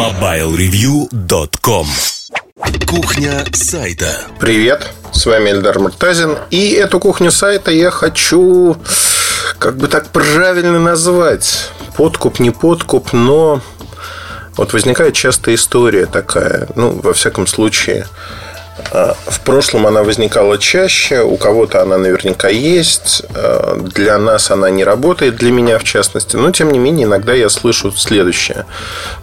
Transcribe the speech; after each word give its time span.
MobileReview.com 0.00 1.86
Кухня 2.86 3.44
сайта. 3.52 4.22
Привет, 4.38 4.88
с 5.12 5.26
вами 5.26 5.50
Эльдар 5.50 5.78
Муртазин 5.78 6.38
И 6.48 6.70
эту 6.70 6.98
кухню 6.98 7.30
сайта 7.30 7.70
я 7.70 7.90
хочу 7.90 8.78
как 9.58 9.76
бы 9.76 9.88
так 9.88 10.08
правильно 10.08 10.80
назвать. 10.80 11.68
Подкуп, 11.98 12.40
не 12.40 12.50
подкуп, 12.50 13.12
но 13.12 13.60
вот 14.56 14.72
возникает 14.72 15.12
часто 15.12 15.54
история 15.54 16.06
такая 16.06 16.66
Ну, 16.76 16.92
во 16.92 17.12
всяком 17.12 17.46
случае 17.46 18.06
в 18.92 19.40
прошлом 19.40 19.86
она 19.86 20.02
возникала 20.02 20.58
чаще, 20.58 21.22
у 21.22 21.36
кого-то 21.36 21.82
она 21.82 21.98
наверняка 21.98 22.48
есть, 22.48 23.22
а, 23.34 23.76
для 23.76 24.18
нас 24.18 24.50
она 24.50 24.70
не 24.70 24.84
работает, 24.84 25.36
для 25.36 25.52
меня 25.52 25.78
в 25.78 25.84
частности. 25.84 26.36
Но, 26.36 26.50
тем 26.50 26.72
не 26.72 26.78
менее, 26.78 27.06
иногда 27.06 27.34
я 27.34 27.48
слышу 27.48 27.92
следующее, 27.92 28.66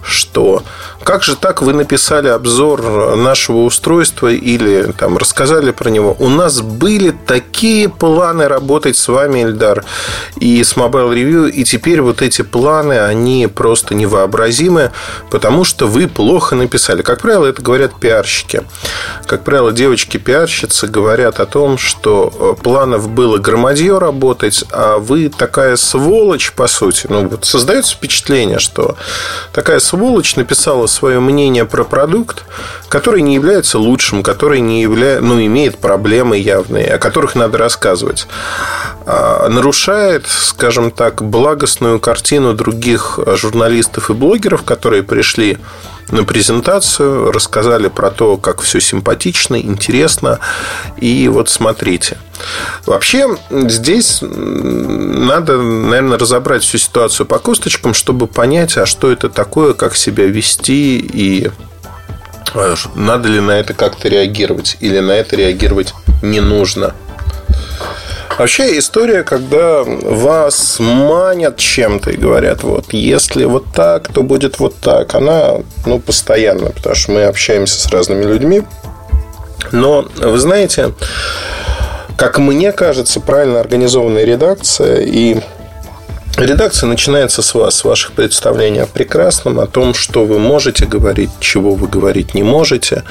что 0.02 0.62
как 1.04 1.22
же 1.22 1.36
так 1.36 1.62
вы 1.62 1.72
написали 1.72 2.28
обзор 2.28 3.16
нашего 3.16 3.58
устройства 3.58 4.28
или 4.32 4.92
там 4.92 5.16
рассказали 5.16 5.70
про 5.70 5.90
него? 5.90 6.16
У 6.18 6.28
нас 6.28 6.60
были 6.60 7.14
такие 7.26 7.88
планы 7.88 8.48
работать 8.48 8.96
с 8.96 9.08
вами, 9.08 9.44
Эльдар, 9.44 9.84
и 10.40 10.62
с 10.62 10.74
Mobile 10.74 11.14
Review, 11.14 11.50
и 11.50 11.64
теперь 11.64 12.00
вот 12.00 12.20
эти 12.20 12.42
планы, 12.42 12.98
они 12.98 13.46
просто 13.46 13.94
невообразимы, 13.94 14.92
потому 15.30 15.64
что 15.64 15.86
вы 15.86 16.08
плохо 16.08 16.56
написали. 16.56 17.02
Как 17.02 17.20
правило, 17.20 17.46
это 17.46 17.62
говорят 17.62 17.98
пиарщики. 17.98 18.62
Как 19.26 19.44
правило, 19.44 19.72
девочки-пиарщицы 19.72 20.88
говорят 20.88 21.40
о 21.40 21.46
том, 21.46 21.78
что 21.78 22.56
э, 22.58 22.62
планов 22.62 23.08
было 23.08 23.38
громадье 23.38 23.98
работать, 23.98 24.64
а 24.72 24.98
вы 24.98 25.28
такая 25.28 25.76
сволочь, 25.76 26.52
по 26.52 26.66
сути. 26.66 27.06
Ну, 27.08 27.28
вот 27.28 27.44
создается 27.44 27.94
впечатление, 27.94 28.58
что 28.58 28.96
такая 29.52 29.78
сволочь 29.78 30.36
написала 30.36 30.87
свое 30.88 31.20
мнение 31.20 31.64
про 31.64 31.84
продукт, 31.84 32.44
который 32.88 33.22
не 33.22 33.34
является 33.34 33.78
лучшим, 33.78 34.22
который 34.22 34.60
не 34.60 34.82
явля... 34.82 35.20
ну, 35.20 35.40
имеет 35.40 35.78
проблемы 35.78 36.36
явные, 36.38 36.94
о 36.94 36.98
которых 36.98 37.34
надо 37.34 37.58
рассказывать. 37.58 38.26
А, 39.06 39.48
нарушает, 39.48 40.26
скажем 40.26 40.90
так, 40.90 41.22
благостную 41.22 42.00
картину 42.00 42.54
других 42.54 43.18
журналистов 43.34 44.10
и 44.10 44.14
блогеров, 44.14 44.64
которые 44.64 45.02
пришли 45.02 45.58
на 46.10 46.24
презентацию, 46.24 47.30
рассказали 47.32 47.88
про 47.88 48.10
то, 48.10 48.36
как 48.36 48.60
все 48.60 48.80
симпатично, 48.80 49.60
интересно. 49.60 50.38
И 50.98 51.28
вот 51.28 51.48
смотрите. 51.48 52.18
Вообще, 52.86 53.36
здесь 53.50 54.18
надо, 54.20 55.58
наверное, 55.58 56.18
разобрать 56.18 56.62
всю 56.62 56.78
ситуацию 56.78 57.26
по 57.26 57.38
косточкам, 57.38 57.94
чтобы 57.94 58.26
понять, 58.26 58.76
а 58.76 58.86
что 58.86 59.10
это 59.10 59.28
такое, 59.28 59.74
как 59.74 59.96
себя 59.96 60.26
вести 60.26 60.98
и 60.98 61.50
а, 62.54 62.74
надо 62.94 63.28
ли 63.28 63.40
на 63.40 63.52
это 63.52 63.74
как-то 63.74 64.08
реагировать 64.08 64.76
или 64.80 65.00
на 65.00 65.12
это 65.12 65.36
реагировать 65.36 65.94
не 66.22 66.40
нужно. 66.40 66.94
Вообще 68.38 68.78
история, 68.78 69.24
когда 69.24 69.82
вас 69.82 70.76
манят 70.78 71.56
чем-то 71.56 72.10
и 72.10 72.16
говорят, 72.16 72.62
вот, 72.62 72.92
если 72.92 73.44
вот 73.44 73.64
так, 73.74 74.12
то 74.12 74.22
будет 74.22 74.60
вот 74.60 74.76
так, 74.76 75.16
она, 75.16 75.54
ну, 75.84 75.98
постоянно, 75.98 76.70
потому 76.70 76.94
что 76.94 77.12
мы 77.12 77.24
общаемся 77.24 77.80
с 77.80 77.86
разными 77.88 78.22
людьми. 78.22 78.62
Но, 79.72 80.06
вы 80.16 80.38
знаете, 80.38 80.92
как 82.16 82.38
мне 82.38 82.70
кажется, 82.70 83.20
правильно 83.20 83.58
организованная 83.58 84.24
редакция 84.24 85.00
и 85.00 85.40
Редакция 86.36 86.86
начинается 86.86 87.42
с 87.42 87.52
вас, 87.52 87.78
с 87.78 87.84
ваших 87.84 88.12
представлений 88.12 88.78
о 88.78 88.86
прекрасном, 88.86 89.58
о 89.58 89.66
том, 89.66 89.92
что 89.92 90.24
вы 90.24 90.38
можете 90.38 90.86
говорить, 90.86 91.30
чего 91.40 91.74
вы 91.74 91.88
говорить 91.88 92.32
не 92.34 92.44
можете. 92.44 93.02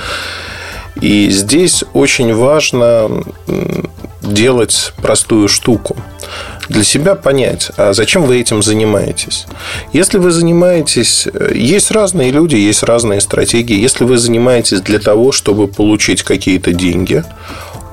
И 1.02 1.30
здесь 1.30 1.84
очень 1.94 2.34
важно 2.34 3.24
делать 4.22 4.94
простую 5.02 5.48
штуку. 5.48 5.96
Для 6.70 6.84
себя 6.84 7.16
понять, 7.16 7.72
а 7.78 7.94
зачем 7.94 8.24
вы 8.24 8.42
этим 8.42 8.62
занимаетесь. 8.62 9.46
Если 9.94 10.18
вы 10.18 10.32
занимаетесь... 10.32 11.28
Есть 11.54 11.92
разные 11.92 12.32
люди, 12.32 12.56
есть 12.56 12.84
разные 12.84 13.22
стратегии. 13.22 13.80
Если 13.80 14.04
вы 14.04 14.18
занимаетесь 14.18 14.82
для 14.82 15.00
того, 15.00 15.32
чтобы 15.32 15.68
получить 15.70 16.24
какие-то 16.24 16.74
деньги, 16.74 17.24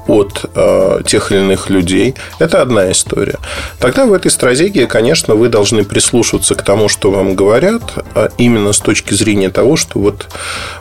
от 0.07 0.45
э, 0.55 1.01
тех 1.07 1.33
или 1.33 1.41
иных 1.41 1.71
людей, 1.71 2.15
это 2.39 2.63
одна 2.63 2.91
история. 2.91 3.39
Тогда 3.79 4.07
в 4.07 4.13
этой 4.13 4.31
стратегии, 4.31 4.85
конечно, 4.85 5.35
вы 5.35 5.49
должны 5.49 5.85
прислушиваться 5.85 6.55
к 6.55 6.63
тому, 6.63 6.89
что 6.89 7.11
вам 7.11 7.35
говорят, 7.35 7.83
а 8.15 8.31
именно 8.39 8.73
с 8.73 8.79
точки 8.79 9.15
зрения 9.15 9.51
того, 9.51 9.77
что 9.77 9.99
вот 9.99 10.29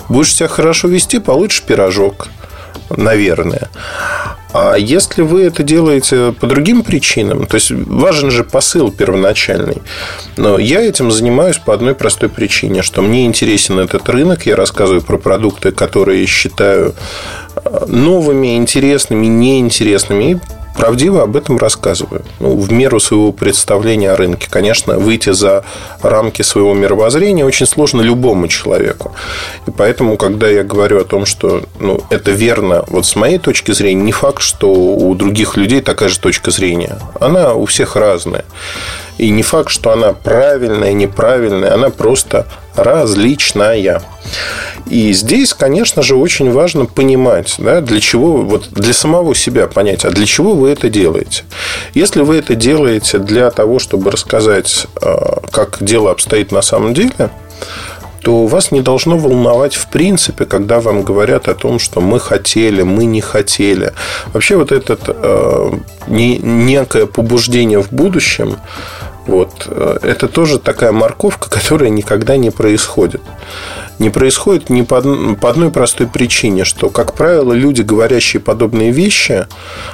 будешь 0.10 0.34
себя 0.34 0.48
хорошо 0.48 0.88
вести, 0.88 1.20
получишь 1.20 1.62
пирожок, 1.62 2.28
наверное. 2.90 3.70
А 4.54 4.76
если 4.76 5.24
вы 5.24 5.46
это 5.46 5.64
делаете 5.64 6.32
по 6.40 6.46
другим 6.46 6.84
причинам, 6.84 7.48
то 7.48 7.56
есть 7.56 7.72
важен 7.72 8.30
же 8.30 8.44
посыл 8.44 8.92
первоначальный. 8.92 9.82
Но 10.38 10.60
я 10.60 10.82
этим 10.82 11.12
занимаюсь 11.12 11.58
по 11.58 11.74
одной 11.74 11.96
простой 11.96 12.30
причине, 12.30 12.84
что 12.84 13.02
мне 13.02 13.26
интересен 13.26 13.80
этот 13.80 14.08
рынок, 14.10 14.46
я 14.46 14.56
рассказываю 14.56 15.02
про 15.02 15.18
продукты, 15.18 15.72
которые 15.72 16.28
считаю 16.28 16.94
новыми, 17.88 18.58
интересными, 18.58 19.26
неинтересными, 19.28 20.32
и 20.32 20.38
правдиво 20.76 21.22
об 21.24 21.36
этом 21.36 21.58
рассказываю. 21.58 22.24
Ну, 22.40 22.58
в 22.58 22.72
меру 22.72 23.00
своего 23.00 23.32
представления 23.32 24.12
о 24.12 24.16
рынке. 24.16 24.48
Конечно, 24.50 24.98
выйти 24.98 25.32
за 25.32 25.64
рамки 26.02 26.42
своего 26.42 26.74
мировоззрения 26.74 27.46
очень 27.46 27.66
сложно 27.66 28.02
любому 28.02 28.48
человеку. 28.48 29.14
И 29.68 29.72
поэтому, 29.72 30.18
когда 30.18 30.50
я 30.50 30.64
говорю 30.64 31.00
о 31.00 31.04
том, 31.04 31.26
что 31.26 31.64
ну, 31.80 32.02
это 32.10 32.32
верно, 32.32 32.84
вот 32.88 33.06
с 33.06 33.16
моей 33.16 33.38
точки 33.38 33.72
зрения, 33.72 34.02
не 34.02 34.12
факт, 34.12 34.42
что 34.42 34.72
у 34.72 35.14
других 35.16 35.58
людей 35.58 35.82
такая 35.82 36.10
же 36.10 36.20
точка 36.20 36.52
зрения. 36.52 36.98
Она 37.20 37.54
у 37.54 37.66
всех 37.66 37.96
разная. 37.96 38.46
И 39.18 39.30
не 39.30 39.44
факт, 39.44 39.70
что 39.70 39.92
она 39.92 40.14
правильная, 40.14 40.94
неправильная, 40.94 41.74
она 41.74 41.90
просто 41.90 42.48
различная. 42.76 44.02
И 44.88 45.14
здесь, 45.14 45.54
конечно 45.54 46.02
же, 46.02 46.16
очень 46.16 46.52
важно 46.52 46.86
понимать, 46.86 47.56
да, 47.58 47.82
для 47.82 48.00
чего, 48.00 48.38
вот 48.38 48.70
для 48.72 48.94
самого 48.94 49.36
себя 49.36 49.68
понять, 49.68 50.06
а 50.06 50.10
для 50.10 50.26
чего 50.26 50.56
вы 50.56 50.70
это 50.70 50.90
делаете. 50.90 51.44
Если 51.94 52.22
вы 52.22 52.38
это 52.38 52.56
делаете 52.56 53.20
для 53.20 53.50
того, 53.52 53.80
чтобы 53.80 54.12
рассказать, 54.12 54.88
а, 55.02 55.42
как 55.52 55.78
дело 55.82 56.12
обстоит 56.12 56.52
на 56.52 56.62
самом 56.62 56.94
деле, 56.94 57.30
то 58.24 58.48
вас 58.48 58.72
не 58.72 58.82
должно 58.82 59.18
волновать 59.18 59.76
в 59.76 59.88
принципе, 59.88 60.46
когда 60.46 60.80
вам 60.80 61.04
говорят 61.04 61.50
о 61.50 61.56
том, 61.56 61.78
что 61.78 62.00
мы 62.00 62.20
хотели, 62.20 62.82
мы 62.82 63.04
не 63.06 63.20
хотели. 63.20 63.92
Вообще 64.32 64.56
вот 64.56 64.72
это 64.72 64.98
э, 65.06 65.72
некое 66.08 67.06
побуждение 67.06 67.82
в 67.82 67.92
будущем, 67.92 68.58
вот, 69.26 69.68
э, 69.68 69.98
это 70.02 70.28
тоже 70.28 70.60
такая 70.60 70.92
морковка, 70.92 71.50
которая 71.52 71.90
никогда 71.90 72.38
не 72.38 72.50
происходит 72.50 73.22
не 74.04 74.10
происходит 74.10 74.70
ни 74.70 74.82
по, 74.82 75.02
по 75.02 75.50
одной 75.50 75.72
простой 75.72 76.08
причине, 76.08 76.66
что, 76.66 76.90
как 76.90 77.14
правило, 77.14 77.54
люди, 77.54 77.82
говорящие 77.82 78.42
подобные 78.42 78.92
вещи, 78.92 79.48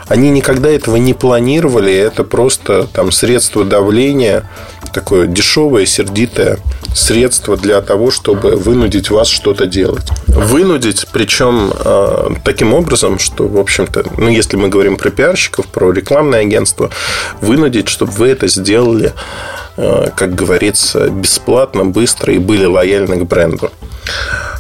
они 0.08 0.32
никогда 0.32 0.70
этого 0.70 0.98
не 0.98 1.14
планировали, 1.14 1.94
это 1.94 2.24
просто 2.24 2.88
там 2.92 3.12
средство 3.12 3.64
давления, 3.64 4.50
такое 4.94 5.28
дешевое, 5.28 5.86
сердитое 5.86 6.58
средство 6.96 7.56
для 7.56 7.82
того, 7.82 8.10
чтобы 8.10 8.56
вынудить 8.56 9.12
вас 9.12 9.28
что-то 9.28 9.68
делать. 9.68 10.08
Вынудить, 10.28 11.06
причем 11.14 11.72
э, 11.72 12.30
таким 12.44 12.74
образом, 12.74 13.20
что, 13.20 13.48
в 13.48 13.60
общем-то, 13.60 14.06
ну, 14.18 14.28
если 14.28 14.58
мы 14.58 14.70
говорим 14.70 14.98
про 14.98 15.12
пиарщиков, 15.12 15.68
про 15.68 15.92
рекламное 15.92 16.42
агентство, 16.42 16.90
вынудить, 17.42 17.88
чтобы 17.90 18.12
вы 18.14 18.30
это 18.30 18.48
сделали 18.48 19.14
Э, 19.82 20.10
как 20.14 20.36
говорится, 20.36 21.10
бесплатно, 21.10 21.86
быстро 21.86 22.34
и 22.34 22.38
были 22.38 22.66
лояльны 22.66 23.16
к 23.16 23.24
бренду. 23.24 23.72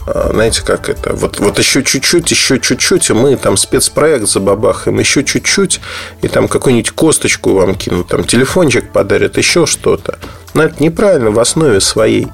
Э, 0.07 0.29
знаете, 0.31 0.63
как 0.63 0.89
это? 0.89 1.13
Вот, 1.13 1.39
вот 1.39 1.59
еще 1.59 1.83
чуть-чуть, 1.83 2.29
еще 2.31 2.59
чуть-чуть, 2.59 3.09
и 3.09 3.13
мы 3.13 3.35
там 3.35 3.57
спецпроект 3.57 4.27
забабахаем, 4.27 4.99
еще 4.99 5.23
чуть-чуть, 5.23 5.79
и 6.21 6.27
там 6.27 6.47
какую-нибудь 6.47 6.91
косточку 6.91 7.53
вам 7.53 7.75
кинут, 7.75 8.07
там 8.07 8.23
телефончик 8.23 8.91
подарят, 8.91 9.37
еще 9.37 9.65
что-то. 9.65 10.17
Но 10.53 10.63
это 10.63 10.81
неправильно 10.81 11.31
в 11.31 11.39
основе 11.39 11.79
своей. 11.79 12.27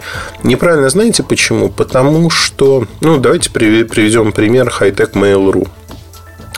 Неправильно, 0.44 0.90
знаете 0.90 1.22
почему? 1.24 1.70
Потому 1.70 2.30
что, 2.30 2.88
ну, 3.02 3.18
давайте 3.18 3.50
приведем 3.50 4.32
пример 4.32 4.74
Hightech 4.80 5.14
Mail.ru. 5.14 5.68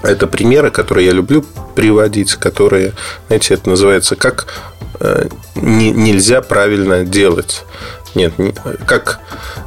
Это 0.04 0.28
примеры, 0.28 0.70
которые 0.70 1.08
я 1.08 1.12
люблю 1.12 1.44
приводить, 1.76 2.36
которые, 2.36 2.94
знаете, 3.28 3.56
это 3.56 3.70
называется 3.70 4.16
как 4.16 4.48
Э, 5.00 5.28
не, 5.56 5.92
нельзя 5.92 6.42
правильно 6.42 7.04
делать. 7.04 7.66
Нет, 8.18 8.34
как 8.88 9.20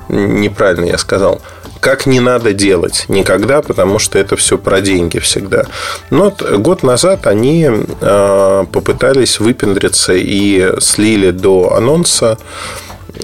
неправильно 0.09 0.87
я 0.87 0.99
сказал. 0.99 1.41
Как 1.79 2.05
не 2.05 2.21
надо 2.21 2.53
делать 2.53 3.05
никогда, 3.09 3.63
потому 3.63 3.99
что 3.99 4.19
это 4.19 4.37
все 4.37 4.59
про 4.59 4.81
деньги 4.81 5.19
всегда. 5.19 5.65
Но 6.11 6.35
год 6.59 6.83
назад 6.83 7.27
они 7.27 7.69
э, 7.69 8.65
попытались 8.73 9.41
выпендриться 9.41 10.13
и 10.15 10.73
слили 10.81 11.31
до 11.31 11.75
анонса 11.75 12.39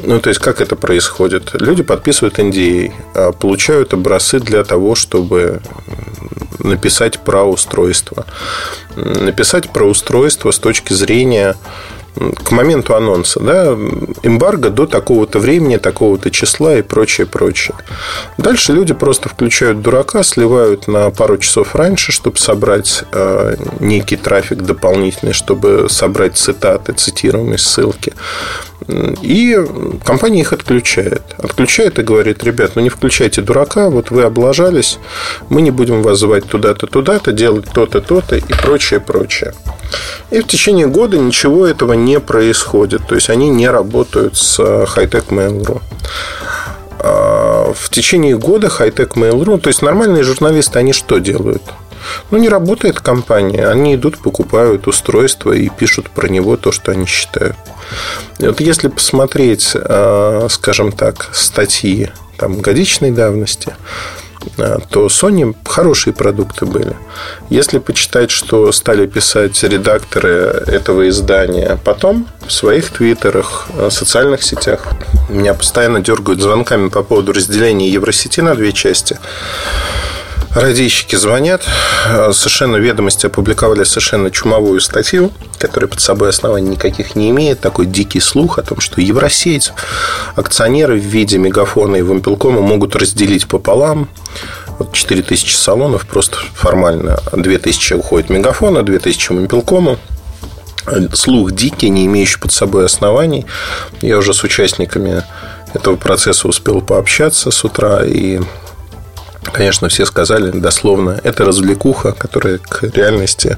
Ну, 0.05 0.20
то 0.20 0.31
есть, 0.31 0.40
как 0.40 0.61
это 0.61 0.76
происходит? 0.76 1.50
Люди 1.55 1.82
подписывают 1.82 2.38
NDA, 2.38 2.93
а 3.14 3.32
получают 3.32 3.93
образцы 3.93 4.38
для 4.40 4.62
того, 4.64 4.94
чтобы 4.94 5.61
написать 6.61 7.19
про 7.19 7.44
устройство. 7.44 8.26
Написать 8.96 9.70
про 9.70 9.84
устройство 9.84 10.50
с 10.50 10.58
точки 10.58 10.93
зрения 10.93 11.56
к 12.44 12.50
моменту 12.50 12.94
анонса, 12.94 13.40
да, 13.40 13.72
эмбарго 14.22 14.70
до 14.70 14.86
такого-то 14.86 15.38
времени, 15.38 15.76
такого-то 15.76 16.30
числа 16.30 16.76
и 16.76 16.82
прочее, 16.82 17.26
прочее. 17.26 17.76
Дальше 18.38 18.72
люди 18.72 18.94
просто 18.94 19.28
включают 19.28 19.82
дурака, 19.82 20.22
сливают 20.22 20.88
на 20.88 21.10
пару 21.10 21.38
часов 21.38 21.74
раньше, 21.74 22.12
чтобы 22.12 22.38
собрать 22.38 23.04
э, 23.12 23.56
некий 23.80 24.16
трафик 24.16 24.62
дополнительный, 24.62 25.32
чтобы 25.32 25.88
собрать 25.88 26.36
цитаты, 26.36 26.92
цитируемые 26.92 27.58
ссылки. 27.58 28.14
И 28.88 29.58
компания 30.04 30.40
их 30.40 30.52
отключает. 30.52 31.22
Отключает 31.38 31.98
и 31.98 32.02
говорит, 32.02 32.44
ребят, 32.44 32.72
ну 32.76 32.82
не 32.82 32.88
включайте 32.88 33.42
дурака, 33.42 33.90
вот 33.90 34.10
вы 34.10 34.22
облажались, 34.22 34.98
мы 35.48 35.62
не 35.62 35.72
будем 35.72 36.02
вас 36.02 36.20
звать 36.20 36.44
туда-то, 36.44 36.86
туда-то, 36.86 37.32
делать 37.32 37.66
то-то, 37.72 38.00
то-то 38.00 38.36
и 38.36 38.52
прочее, 38.62 39.00
прочее. 39.00 39.54
И 40.30 40.40
в 40.40 40.46
течение 40.46 40.86
года 40.86 41.18
ничего 41.18 41.66
этого 41.66 41.94
не 41.94 42.20
происходит. 42.20 43.06
То 43.08 43.16
есть 43.16 43.28
они 43.28 43.48
не 43.48 43.68
работают 43.68 44.36
с 44.36 44.58
Hightech 44.60 45.28
Mail.ru. 45.28 45.80
А 47.00 47.72
в 47.74 47.90
течение 47.90 48.36
года 48.38 48.68
Hightech 48.68 49.14
Mail.ru, 49.14 49.58
то 49.58 49.68
есть 49.68 49.82
нормальные 49.82 50.22
журналисты, 50.22 50.78
они 50.78 50.92
что 50.92 51.18
делают? 51.18 51.62
Ну, 52.30 52.38
не 52.38 52.48
работает 52.48 53.00
компания. 53.00 53.68
Они 53.68 53.94
идут, 53.94 54.18
покупают 54.18 54.86
устройство 54.86 55.52
и 55.52 55.68
пишут 55.68 56.10
про 56.10 56.28
него 56.28 56.56
то, 56.56 56.72
что 56.72 56.92
они 56.92 57.06
считают. 57.06 57.56
И 58.38 58.46
вот 58.46 58.60
если 58.60 58.88
посмотреть, 58.88 59.72
а, 59.74 60.46
скажем 60.50 60.92
так, 60.92 61.30
статьи 61.32 62.10
там, 62.36 62.60
годичной 62.60 63.10
давности, 63.10 63.74
а, 64.58 64.78
то 64.90 65.06
Sony 65.06 65.54
хорошие 65.64 66.12
продукты 66.14 66.66
были. 66.66 66.94
Если 67.50 67.78
почитать, 67.78 68.30
что 68.30 68.70
стали 68.72 69.06
писать 69.06 69.62
редакторы 69.62 70.62
этого 70.66 71.08
издания 71.08 71.78
потом 71.84 72.28
в 72.46 72.52
своих 72.52 72.90
твиттерах, 72.90 73.68
а, 73.76 73.90
социальных 73.90 74.42
сетях, 74.42 74.86
меня 75.28 75.54
постоянно 75.54 76.00
дергают 76.00 76.40
звонками 76.40 76.88
по 76.88 77.02
поводу 77.02 77.32
разделения 77.32 77.88
Евросети 77.88 78.40
на 78.40 78.54
две 78.54 78.72
части. 78.72 79.18
Радищики 80.56 81.16
звонят. 81.16 81.64
Совершенно 82.32 82.76
ведомости 82.76 83.26
опубликовали 83.26 83.84
совершенно 83.84 84.30
чумовую 84.30 84.80
статью, 84.80 85.30
которая 85.58 85.86
под 85.86 86.00
собой 86.00 86.30
оснований 86.30 86.70
никаких 86.70 87.14
не 87.14 87.28
имеет. 87.28 87.60
Такой 87.60 87.84
дикий 87.84 88.20
слух 88.20 88.58
о 88.58 88.62
том, 88.62 88.80
что 88.80 89.02
Евросеть 89.02 89.74
акционеры 90.34 90.98
в 90.98 91.04
виде 91.04 91.36
мегафона 91.36 91.96
и 91.96 92.02
вампелкома 92.02 92.62
могут 92.62 92.96
разделить 92.96 93.46
пополам. 93.46 94.08
Вот 94.78 94.94
4000 94.94 95.52
салонов 95.52 96.06
просто 96.06 96.38
формально. 96.54 97.18
2000 97.32 97.92
уходит 97.92 98.30
мегафона, 98.30 98.82
2000 98.82 99.32
вампелкому 99.32 99.98
слух 101.12 101.52
дикий, 101.52 101.90
не 101.90 102.06
имеющий 102.06 102.38
под 102.38 102.52
собой 102.52 102.86
оснований. 102.86 103.44
Я 104.00 104.16
уже 104.16 104.32
с 104.32 104.42
участниками 104.42 105.22
этого 105.74 105.96
процесса 105.96 106.48
успел 106.48 106.80
пообщаться 106.80 107.50
с 107.50 107.62
утра, 107.62 108.06
и 108.06 108.40
Конечно, 109.52 109.88
все 109.88 110.04
сказали 110.06 110.50
дословно, 110.50 111.20
это 111.22 111.44
развлекуха, 111.44 112.12
которая 112.12 112.58
к 112.58 112.82
реальности 112.82 113.56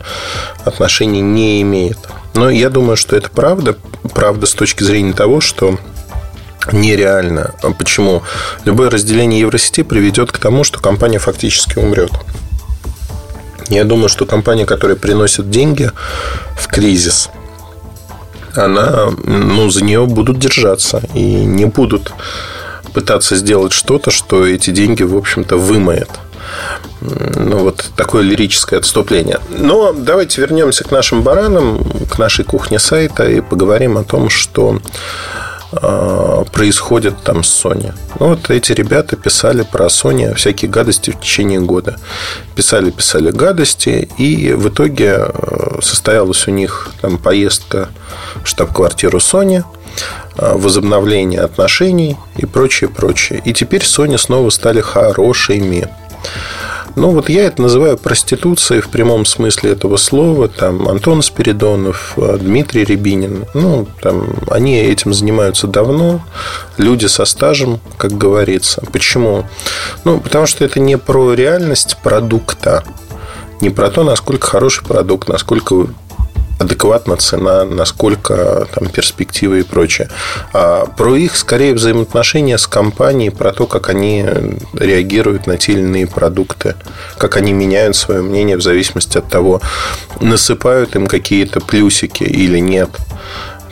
отношений 0.64 1.20
не 1.20 1.62
имеет. 1.62 1.98
Но 2.34 2.50
я 2.50 2.70
думаю, 2.70 2.96
что 2.96 3.16
это 3.16 3.30
правда. 3.30 3.76
Правда 4.14 4.46
с 4.46 4.54
точки 4.54 4.84
зрения 4.84 5.12
того, 5.12 5.40
что 5.40 5.78
нереально. 6.72 7.54
Почему? 7.78 8.22
Любое 8.64 8.90
разделение 8.90 9.40
Евросети 9.40 9.82
приведет 9.82 10.30
к 10.32 10.38
тому, 10.38 10.64
что 10.64 10.80
компания 10.80 11.18
фактически 11.18 11.78
умрет. 11.78 12.12
Я 13.68 13.84
думаю, 13.84 14.08
что 14.08 14.24
компания, 14.24 14.66
которая 14.66 14.96
приносит 14.96 15.50
деньги 15.50 15.90
в 16.56 16.68
кризис, 16.68 17.28
она, 18.54 19.10
ну, 19.24 19.68
за 19.70 19.84
нее 19.84 20.06
будут 20.06 20.38
держаться 20.38 21.02
и 21.14 21.22
не 21.22 21.66
будут 21.66 22.12
пытаться 22.98 23.36
сделать 23.36 23.72
что-то, 23.72 24.10
что 24.10 24.44
эти 24.44 24.70
деньги, 24.70 25.04
в 25.04 25.16
общем-то, 25.16 25.56
вымоет. 25.56 26.10
Ну, 27.00 27.58
вот 27.58 27.92
такое 27.94 28.24
лирическое 28.24 28.80
отступление. 28.80 29.38
Но 29.56 29.92
давайте 29.92 30.40
вернемся 30.40 30.82
к 30.82 30.90
нашим 30.90 31.22
баранам, 31.22 31.84
к 32.10 32.18
нашей 32.18 32.44
кухне 32.44 32.80
сайта 32.80 33.30
и 33.30 33.40
поговорим 33.40 33.98
о 33.98 34.02
том, 34.02 34.30
что 34.30 34.80
э, 35.70 36.44
происходит 36.52 37.22
там 37.22 37.44
с 37.44 37.64
Sony. 37.64 37.94
Ну, 38.18 38.30
вот 38.30 38.50
эти 38.50 38.72
ребята 38.72 39.14
писали 39.14 39.62
про 39.62 39.86
Sony 39.86 40.34
всякие 40.34 40.68
гадости 40.68 41.12
в 41.12 41.20
течение 41.20 41.60
года. 41.60 42.00
Писали, 42.56 42.90
писали 42.90 43.30
гадости, 43.30 44.08
и 44.18 44.54
в 44.54 44.70
итоге 44.70 45.18
э, 45.18 45.78
состоялась 45.82 46.48
у 46.48 46.50
них 46.50 46.90
там 47.00 47.16
поездка 47.16 47.90
в 48.42 48.48
штаб-квартиру 48.48 49.18
Sony– 49.18 49.62
возобновление 50.38 51.40
отношений 51.40 52.16
и 52.36 52.46
прочее, 52.46 52.88
прочее. 52.88 53.42
И 53.44 53.52
теперь 53.52 53.82
Sony 53.82 54.18
снова 54.18 54.50
стали 54.50 54.80
хорошими. 54.80 55.88
Ну, 56.98 57.10
вот 57.10 57.28
я 57.28 57.44
это 57.44 57.62
называю 57.62 57.96
проституцией 57.96 58.80
в 58.80 58.88
прямом 58.88 59.24
смысле 59.24 59.70
этого 59.70 59.96
слова. 59.96 60.48
Там 60.48 60.88
Антон 60.88 61.22
Спиридонов, 61.22 62.14
э, 62.16 62.38
Дмитрий 62.40 62.84
Рябинин. 62.84 63.44
Ну, 63.54 63.86
там 64.02 64.26
они 64.50 64.80
этим 64.80 65.14
занимаются 65.14 65.68
давно. 65.68 66.20
Люди 66.76 67.06
со 67.06 67.24
стажем, 67.24 67.78
как 67.98 68.18
говорится. 68.18 68.82
Почему? 68.92 69.44
Ну, 70.02 70.18
потому 70.18 70.46
что 70.46 70.64
это 70.64 70.80
не 70.80 70.98
про 70.98 71.34
реальность 71.34 71.98
продукта. 72.02 72.82
Не 73.60 73.70
про 73.70 73.90
то, 73.90 74.02
насколько 74.02 74.48
хороший 74.48 74.84
продукт, 74.84 75.28
насколько 75.28 75.86
адекватна 76.58 77.16
цена, 77.16 77.64
насколько 77.64 78.66
там 78.74 78.88
перспективы 78.88 79.60
и 79.60 79.62
прочее. 79.62 80.08
А 80.52 80.86
про 80.86 81.16
их, 81.16 81.36
скорее, 81.36 81.74
взаимоотношения 81.74 82.58
с 82.58 82.66
компанией, 82.66 83.30
про 83.30 83.52
то, 83.52 83.66
как 83.66 83.88
они 83.88 84.26
реагируют 84.74 85.46
на 85.46 85.56
те 85.56 85.72
или 85.72 85.80
иные 85.80 86.06
продукты, 86.06 86.74
как 87.16 87.36
они 87.36 87.52
меняют 87.52 87.96
свое 87.96 88.22
мнение 88.22 88.56
в 88.56 88.62
зависимости 88.62 89.18
от 89.18 89.28
того, 89.28 89.60
насыпают 90.20 90.96
им 90.96 91.06
какие-то 91.06 91.60
плюсики 91.60 92.24
или 92.24 92.58
нет 92.58 92.90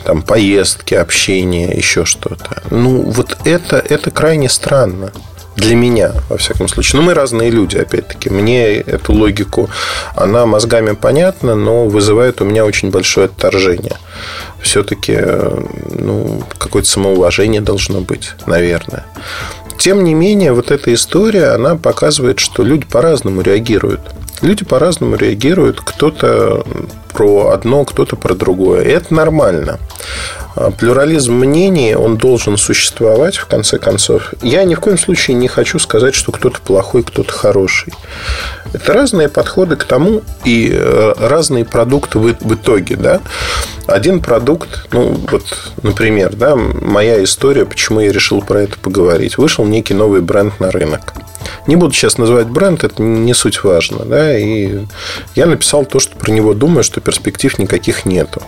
там 0.05 0.21
поездки, 0.21 0.93
общение, 0.93 1.67
еще 1.75 2.05
что-то. 2.05 2.63
Ну, 2.71 3.01
вот 3.01 3.37
это, 3.43 3.75
это 3.75 4.09
крайне 4.09 4.47
странно. 4.47 5.11
Для 5.57 5.75
меня, 5.75 6.13
во 6.29 6.37
всяком 6.37 6.67
случае. 6.67 7.01
Но 7.01 7.07
мы 7.07 7.15
разные 7.15 7.49
люди, 7.49 7.77
опять-таки. 7.77 8.29
Мне 8.29 8.75
эту 8.75 9.13
логику, 9.13 9.69
она 10.15 10.45
мозгами 10.45 10.91
понятна, 10.91 11.55
но 11.55 11.85
вызывает 11.85 12.41
у 12.41 12.45
меня 12.45 12.63
очень 12.63 12.91
большое 12.91 13.25
отторжение. 13.25 13.97
Все-таки 14.61 15.17
ну, 15.89 16.43
какое-то 16.59 16.87
самоуважение 16.87 17.61
должно 17.61 18.01
быть, 18.01 18.33
наверное. 18.45 19.03
Тем 19.79 20.03
не 20.03 20.13
менее, 20.13 20.53
вот 20.53 20.69
эта 20.69 20.93
история, 20.93 21.47
она 21.47 21.75
показывает, 21.75 22.39
что 22.39 22.63
люди 22.63 22.85
по-разному 22.85 23.41
реагируют. 23.41 24.01
Люди 24.41 24.63
по-разному 24.65 25.15
реагируют. 25.15 25.81
Кто-то 25.81 26.63
про 27.11 27.49
одно, 27.49 27.83
кто-то 27.85 28.15
про 28.15 28.35
другое. 28.35 28.83
И 28.83 28.89
это 28.89 29.13
нормально. 29.13 29.79
А, 30.55 30.71
плюрализм 30.71 31.33
мнений, 31.33 31.95
он 31.95 32.17
должен 32.17 32.57
существовать, 32.57 33.37
в 33.37 33.47
конце 33.47 33.79
концов. 33.79 34.33
Я 34.43 34.63
ни 34.63 34.75
в 34.75 34.79
коем 34.79 34.97
случае 34.97 35.35
не 35.35 35.47
хочу 35.47 35.79
сказать, 35.79 36.13
что 36.13 36.31
кто-то 36.31 36.59
плохой, 36.61 37.03
кто-то 37.03 37.31
хороший. 37.31 37.93
Это 38.73 38.93
разные 38.93 39.29
подходы 39.29 39.75
к 39.75 39.83
тому 39.85 40.21
и 40.45 40.69
э, 40.71 41.13
разные 41.17 41.65
продукты 41.65 42.19
в 42.19 42.53
итоге. 42.53 42.95
Да? 42.95 43.21
Один 43.87 44.19
продукт, 44.19 44.87
ну, 44.91 45.19
вот, 45.31 45.45
например, 45.81 46.35
да, 46.35 46.55
моя 46.55 47.23
история, 47.23 47.65
почему 47.65 48.01
я 48.01 48.11
решил 48.11 48.41
про 48.41 48.61
это 48.61 48.77
поговорить. 48.77 49.37
Вышел 49.37 49.65
некий 49.65 49.93
новый 49.93 50.21
бренд 50.21 50.59
на 50.59 50.71
рынок. 50.71 51.13
Не 51.67 51.75
буду 51.75 51.93
сейчас 51.93 52.17
называть 52.17 52.47
бренд, 52.47 52.83
это 52.83 53.01
не 53.01 53.33
суть 53.33 53.63
важно. 53.63 54.05
Да? 54.05 54.37
И 54.37 54.85
я 55.35 55.45
написал 55.45 55.85
то, 55.85 55.99
что 55.99 56.15
про 56.15 56.31
него 56.31 56.53
думаю, 56.53 56.83
что 56.83 57.01
перспектив 57.01 57.59
никаких 57.59 58.05
нету. 58.05 58.41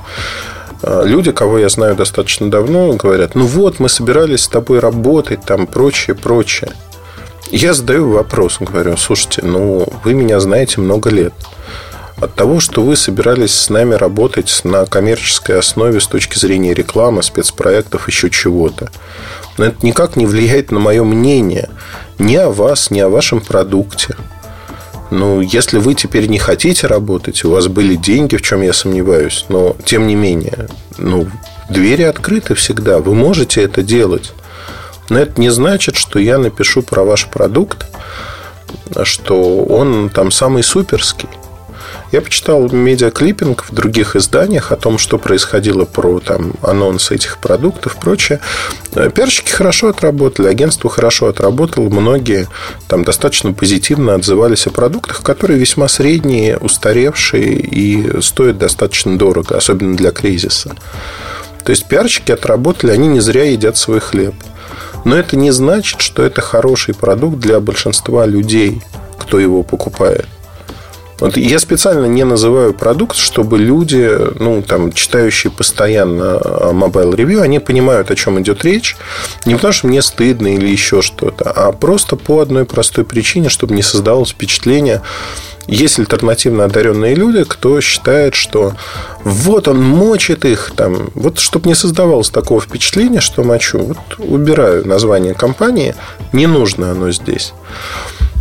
А, 0.81 1.03
люди, 1.03 1.31
кого 1.31 1.59
я 1.59 1.69
знаю 1.69 1.95
достаточно 1.95 2.49
давно, 2.49 2.93
говорят, 2.93 3.35
ну 3.35 3.45
вот, 3.45 3.79
мы 3.79 3.89
собирались 3.89 4.43
с 4.43 4.47
тобой 4.47 4.79
работать, 4.79 5.41
там, 5.45 5.67
прочее, 5.67 6.15
прочее. 6.15 6.71
Я 7.51 7.73
задаю 7.73 8.11
вопрос, 8.11 8.57
говорю, 8.59 8.95
слушайте, 8.95 9.41
ну, 9.43 9.87
вы 10.03 10.13
меня 10.13 10.39
знаете 10.39 10.79
много 10.79 11.09
лет. 11.09 11.33
От 12.21 12.35
того, 12.35 12.59
что 12.59 12.83
вы 12.83 12.95
собирались 12.95 13.53
с 13.53 13.69
нами 13.69 13.95
работать 13.95 14.61
на 14.63 14.85
коммерческой 14.85 15.57
основе 15.57 15.99
с 15.99 16.07
точки 16.07 16.37
зрения 16.37 16.73
рекламы, 16.73 17.23
спецпроектов, 17.23 18.07
еще 18.07 18.29
чего-то. 18.29 18.89
Но 19.57 19.65
это 19.65 19.85
никак 19.85 20.15
не 20.15 20.25
влияет 20.25 20.71
на 20.71 20.79
мое 20.79 21.03
мнение 21.03 21.69
ни 22.19 22.35
о 22.35 22.49
вас, 22.49 22.91
ни 22.91 22.99
о 22.99 23.09
вашем 23.09 23.41
продукте. 23.41 24.15
Ну, 25.09 25.41
если 25.41 25.79
вы 25.79 25.95
теперь 25.95 26.27
не 26.27 26.37
хотите 26.37 26.85
работать, 26.85 27.43
у 27.43 27.49
вас 27.49 27.67
были 27.67 27.95
деньги, 27.95 28.35
в 28.35 28.43
чем 28.43 28.61
я 28.61 28.73
сомневаюсь, 28.73 29.45
но 29.49 29.75
тем 29.83 30.05
не 30.05 30.13
менее, 30.13 30.67
ну, 30.99 31.27
Двери 31.69 32.01
открыты 32.01 32.55
всегда. 32.55 32.97
Вы 32.97 33.13
можете 33.13 33.61
это 33.61 33.83
делать. 33.83 34.33
Но 35.09 35.19
это 35.19 35.39
не 35.39 35.49
значит, 35.49 35.95
что 35.95 36.19
я 36.19 36.37
напишу 36.39 36.81
про 36.81 37.03
ваш 37.03 37.27
продукт, 37.27 37.85
что 39.03 39.63
он 39.63 40.09
там 40.09 40.31
самый 40.31 40.63
суперский. 40.63 41.29
Я 42.11 42.21
почитал 42.21 42.69
медиаклиппинг 42.69 43.65
в 43.69 43.73
других 43.73 44.15
изданиях 44.15 44.71
о 44.71 44.75
том, 44.75 44.97
что 44.97 45.19
происходило 45.19 45.85
про 45.85 46.19
там, 46.19 46.53
анонсы 46.61 47.15
этих 47.15 47.37
продуктов 47.37 47.95
и 47.95 47.99
прочее. 47.99 48.39
Э, 48.95 49.11
пиарщики 49.11 49.51
хорошо 49.51 49.89
отработали, 49.89 50.47
агентство 50.47 50.89
хорошо 50.89 51.27
отработало. 51.27 51.89
Многие 51.89 52.47
там 52.87 53.03
достаточно 53.03 53.53
позитивно 53.53 54.15
отзывались 54.15 54.65
о 54.65 54.71
продуктах, 54.71 55.21
которые 55.21 55.59
весьма 55.59 55.87
средние, 55.87 56.57
устаревшие 56.57 57.59
и 57.59 58.21
стоят 58.21 58.57
достаточно 58.57 59.17
дорого, 59.17 59.57
особенно 59.57 59.95
для 59.95 60.11
кризиса. 60.11 60.75
То 61.63 61.69
есть 61.71 61.87
пиарщики 61.87 62.31
отработали, 62.31 62.91
они 62.91 63.07
не 63.07 63.19
зря 63.19 63.43
едят 63.43 63.77
свой 63.77 63.99
хлеб. 63.99 64.33
Но 65.05 65.15
это 65.15 65.37
не 65.37 65.51
значит, 65.51 66.01
что 66.01 66.23
это 66.23 66.41
хороший 66.41 66.95
продукт 66.95 67.37
для 67.37 67.59
большинства 67.59 68.25
людей, 68.25 68.81
кто 69.19 69.39
его 69.39 69.61
покупает. 69.61 70.25
Вот 71.19 71.37
я 71.37 71.59
специально 71.59 72.05
не 72.05 72.23
называю 72.23 72.73
продукт, 72.73 73.17
чтобы 73.17 73.57
люди, 73.57 74.17
ну, 74.39 74.61
там, 74.61 74.91
читающие 74.91 75.51
постоянно 75.51 76.39
Mobile 76.71 77.15
Review, 77.15 77.41
они 77.41 77.59
понимают, 77.59 78.11
о 78.11 78.15
чем 78.15 78.39
идет 78.41 78.63
речь. 78.63 78.95
Не 79.45 79.55
потому, 79.55 79.73
что 79.73 79.87
мне 79.87 80.01
стыдно 80.01 80.55
или 80.55 80.67
еще 80.67 81.01
что-то, 81.01 81.51
а 81.51 81.71
просто 81.71 82.15
по 82.15 82.39
одной 82.39 82.65
простой 82.65 83.03
причине, 83.03 83.49
чтобы 83.49 83.75
не 83.75 83.81
создавалось 83.81 84.29
впечатление, 84.29 85.01
есть 85.67 85.99
альтернативно 85.99 86.65
одаренные 86.65 87.13
люди, 87.13 87.43
кто 87.43 87.79
считает, 87.79 88.33
что 88.33 88.73
вот 89.23 89.67
он 89.67 89.79
мочит 89.79 90.43
их 90.43 90.71
там. 90.75 91.11
Вот 91.13 91.37
чтобы 91.37 91.67
не 91.67 91.75
создавалось 91.75 92.29
такого 92.29 92.59
впечатления, 92.59 93.19
что 93.19 93.43
мочу. 93.43 93.77
Вот 93.77 93.97
убираю 94.17 94.87
название 94.87 95.35
компании. 95.35 95.93
Не 96.33 96.47
нужно 96.47 96.91
оно 96.91 97.11
здесь. 97.11 97.53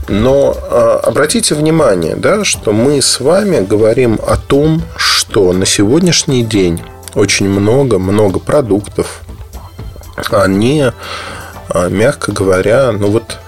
Но 0.09 0.57
а, 0.57 1.01
обратите 1.05 1.55
внимание, 1.55 2.17
да, 2.17 2.45
что 2.45 2.73
мы 2.73 3.03
с 3.03 3.21
вами 3.21 3.61
говорим 3.61 4.19
о 4.27 4.37
том, 4.37 4.83
что 4.97 5.53
на 5.53 5.67
сегодняшний 5.67 6.43
день 6.43 6.83
очень 7.15 7.49
много-много 7.49 8.39
продуктов, 8.39 9.21
они, 10.31 10.87
а, 11.69 11.89
мягко 11.89 12.33
говоря, 12.33 12.91
ну 12.93 13.09
вот 13.09 13.39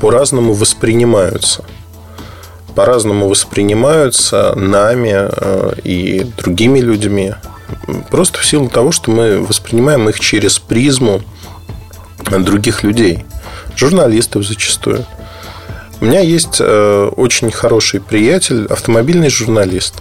по-разному 0.00 0.52
воспринимаются. 0.52 1.64
По-разному 2.76 3.26
воспринимаются 3.28 4.54
нами 4.54 5.14
а, 5.14 5.74
и 5.82 6.20
другими 6.36 6.78
людьми. 6.78 7.34
Просто 8.10 8.38
в 8.38 8.46
силу 8.46 8.68
того, 8.68 8.92
что 8.92 9.10
мы 9.10 9.40
воспринимаем 9.40 10.08
их 10.08 10.20
через 10.20 10.60
призму 10.60 11.22
других 12.30 12.84
людей. 12.84 13.24
Журналистов 13.74 14.46
зачастую– 14.46 15.04
у 16.00 16.04
меня 16.04 16.20
есть 16.20 16.58
э, 16.60 17.10
очень 17.16 17.50
хороший 17.50 18.00
приятель, 18.00 18.66
автомобильный 18.66 19.30
журналист. 19.30 19.94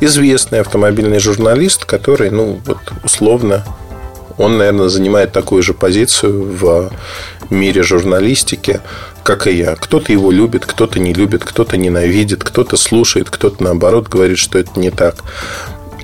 Известный 0.00 0.60
автомобильный 0.60 1.18
журналист, 1.18 1.84
который, 1.84 2.30
ну, 2.30 2.60
вот 2.64 2.78
условно, 3.04 3.64
он, 4.38 4.56
наверное, 4.56 4.88
занимает 4.88 5.32
такую 5.32 5.62
же 5.62 5.74
позицию 5.74 6.56
в 6.56 6.90
мире 7.50 7.82
журналистики, 7.82 8.80
как 9.22 9.46
и 9.46 9.52
я. 9.52 9.76
Кто-то 9.76 10.12
его 10.12 10.30
любит, 10.30 10.64
кто-то 10.64 10.98
не 10.98 11.12
любит, 11.12 11.44
кто-то 11.44 11.76
ненавидит, 11.76 12.42
кто-то 12.42 12.78
слушает, 12.78 13.28
кто-то, 13.28 13.62
наоборот, 13.62 14.08
говорит, 14.08 14.38
что 14.38 14.58
это 14.58 14.80
не 14.80 14.90
так. 14.90 15.16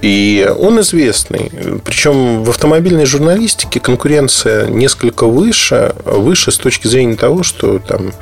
И 0.03 0.49
он 0.59 0.81
известный. 0.81 1.51
Причем 1.85 2.43
в 2.43 2.51
автомобильной 2.51 3.07
журналистике 3.07 3.81
конкуренция 3.81 4.67
несколько 4.67 5.27
выше, 5.27 5.95
выше 6.05 6.53
с 6.53 6.59
точки 6.59 6.87
зрения 6.87 7.17
того, 7.17 7.43
что 7.43 7.79
там 7.79 8.13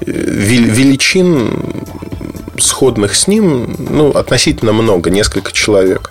величин 0.00 1.50
сходных 2.58 3.16
с 3.16 3.26
ним 3.26 3.74
ну, 3.78 4.10
относительно 4.10 4.72
много, 4.72 5.10
несколько 5.10 5.52
человек. 5.52 6.10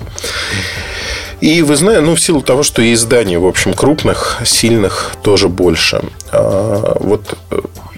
И 1.42 1.62
вы 1.62 1.76
знаете, 1.78 2.02
ну, 2.02 2.16
в 2.16 2.20
силу 2.20 2.42
того, 2.42 2.64
что 2.64 2.82
и 2.82 2.94
изданий, 2.94 3.38
в 3.38 3.46
общем, 3.46 3.74
крупных, 3.74 4.40
сильных 4.44 5.14
тоже 5.24 5.48
больше. 5.48 6.02
А, 6.32 6.98
вот 7.00 7.38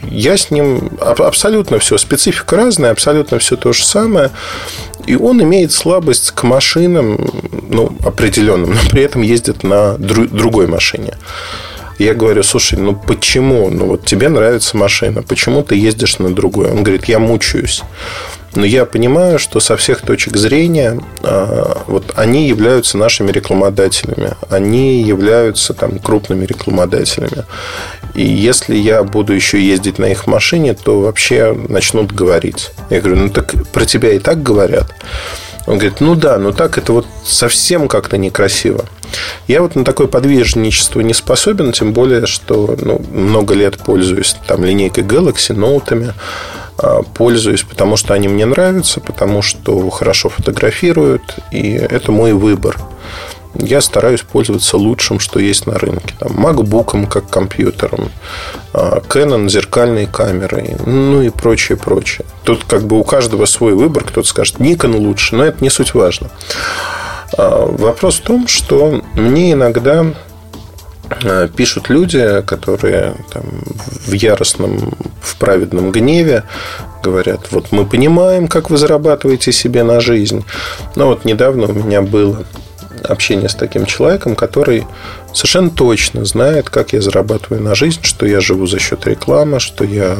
я 0.04 0.38
с 0.38 0.52
ним 0.52 0.92
абсолютно 1.00 1.80
все, 1.80 1.98
специфика 1.98 2.56
разная, 2.56 2.92
абсолютно 2.92 3.40
все 3.40 3.56
то 3.56 3.74
же 3.74 3.84
самое. 3.84 4.30
И 5.08 5.16
он 5.16 5.42
имеет 5.44 5.72
слабость 5.72 6.32
к 6.32 6.44
машинам, 6.44 7.20
ну, 7.70 7.92
определенным, 8.04 8.74
но 8.74 8.90
при 8.90 9.04
этом 9.04 9.22
ездит 9.22 9.64
на 9.64 9.98
другой 9.98 10.68
машине. 10.68 11.18
Я 12.00 12.16
говорю, 12.16 12.42
слушай, 12.42 12.80
ну 12.80 12.96
почему? 12.96 13.70
Ну 13.70 13.86
вот 13.86 14.06
тебе 14.06 14.28
нравится 14.30 14.76
машина, 14.76 15.22
почему 15.22 15.62
ты 15.62 15.76
ездишь 15.76 16.18
на 16.18 16.34
другой? 16.34 16.72
Он 16.72 16.84
говорит, 16.84 17.06
я 17.06 17.20
мучаюсь. 17.20 17.84
Но 18.56 18.66
я 18.66 18.86
понимаю, 18.86 19.40
что 19.40 19.60
со 19.60 19.78
всех 19.78 20.02
точек 20.02 20.36
зрения 20.36 21.00
а, 21.24 21.84
вот 21.88 22.12
они 22.16 22.48
являются 22.48 22.98
нашими 22.98 23.32
рекламодателями. 23.32 24.32
Они 24.50 25.02
являются 25.02 25.74
там 25.74 26.00
крупными 26.00 26.46
рекламодателями. 26.46 27.46
И 28.14 28.24
если 28.24 28.76
я 28.76 29.04
буду 29.04 29.34
еще 29.34 29.62
ездить 29.62 30.00
на 30.00 30.06
их 30.06 30.28
машине, 30.28 30.74
то 30.74 31.00
вообще 31.00 31.54
начнут 31.54 32.12
говорить. 32.12 32.72
Я 32.90 33.02
говорю, 33.02 33.22
ну 33.22 33.30
так 33.30 33.54
про 33.72 33.86
тебя 33.86 34.14
и 34.14 34.20
так 34.20 34.44
говорят. 34.44 34.94
Он 35.68 35.78
говорит, 35.78 36.02
ну 36.02 36.16
да, 36.16 36.38
но 36.38 36.52
так 36.52 36.78
это 36.78 36.92
вот 36.92 37.06
совсем 37.24 37.88
как-то 37.88 38.18
некрасиво. 38.18 38.86
Я 39.48 39.62
вот 39.62 39.76
на 39.76 39.84
такое 39.84 40.08
подвижничество 40.08 41.02
не 41.02 41.14
способен, 41.14 41.72
тем 41.72 41.94
более, 41.94 42.26
что 42.26 42.76
ну, 42.82 43.02
много 43.12 43.54
лет 43.54 43.78
пользуюсь 43.78 44.36
там 44.48 44.64
линейкой 44.64 45.04
Galaxy, 45.04 45.54
ноутами, 45.54 46.14
а, 46.78 47.04
пользуюсь, 47.04 47.64
потому 47.64 47.96
что 47.98 48.14
они 48.14 48.28
мне 48.28 48.46
нравятся, 48.46 49.02
потому 49.02 49.42
что 49.42 49.90
хорошо 49.90 50.30
фотографируют, 50.30 51.22
и 51.52 51.74
это 51.74 52.12
мой 52.12 52.34
выбор. 52.34 52.78
Я 53.56 53.82
стараюсь 53.82 54.22
пользоваться 54.22 54.78
лучшим, 54.78 55.20
что 55.20 55.40
есть 55.40 55.68
на 55.68 55.78
рынке. 55.78 56.16
Там, 56.20 56.32
MacBook 56.46 57.08
как 57.08 57.30
компьютером, 57.30 58.10
а, 58.74 59.02
Canon 59.02 59.50
зеркальной 59.50 60.06
камерой, 60.06 60.76
ну 60.86 61.22
и 61.22 61.30
прочее, 61.30 61.78
прочее. 61.78 62.26
Тут 62.44 62.64
как 62.64 62.84
бы 62.84 62.98
у 62.98 63.04
каждого 63.04 63.46
свой 63.46 63.74
выбор. 63.74 64.04
Кто-то 64.06 64.28
скажет, 64.28 64.58
Nikon 64.58 64.96
лучше, 64.98 65.36
но 65.36 65.44
это 65.44 65.64
не 65.64 65.70
суть 65.70 65.94
важно. 65.94 66.30
А, 67.38 67.66
вопрос 67.66 68.20
в 68.20 68.22
том, 68.22 68.48
что 68.48 69.02
мне 69.16 69.54
иногда 69.54 70.06
а, 71.10 71.48
пишут 71.50 71.90
люди, 71.90 72.42
которые 72.46 73.16
там, 73.34 73.44
в 74.06 74.14
яростном, 74.14 74.94
в 75.22 75.36
праведном 75.36 75.92
гневе 75.92 76.44
говорят, 77.04 77.52
вот 77.52 77.72
мы 77.72 77.86
понимаем, 77.86 78.48
как 78.48 78.70
вы 78.70 78.78
зарабатываете 78.78 79.52
себе 79.52 79.84
на 79.84 80.00
жизнь. 80.00 80.46
Но 80.96 81.08
вот 81.08 81.26
недавно 81.26 81.68
у 81.68 81.74
меня 81.74 82.02
было 82.02 82.46
общение 83.04 83.50
с 83.50 83.56
таким 83.56 83.86
человеком, 83.86 84.36
который 84.36 84.86
совершенно 85.34 85.70
точно 85.70 86.26
знает, 86.26 86.70
как 86.70 86.94
я 86.94 87.02
зарабатываю 87.02 87.62
на 87.62 87.76
жизнь, 87.76 88.00
что 88.04 88.26
я 88.26 88.42
живу 88.42 88.68
за 88.68 88.80
счет 88.80 89.06
рекламы, 89.08 89.60
что 89.60 89.84
я 89.84 90.18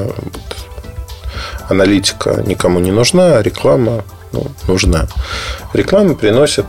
аналитика 1.70 2.44
никому 2.46 2.80
не 2.80 2.92
нужна, 2.92 3.38
а 3.38 3.42
реклама 3.42 4.04
ну, 4.32 4.48
нужна. 4.68 5.08
Реклама 5.74 6.16
приносит 6.16 6.66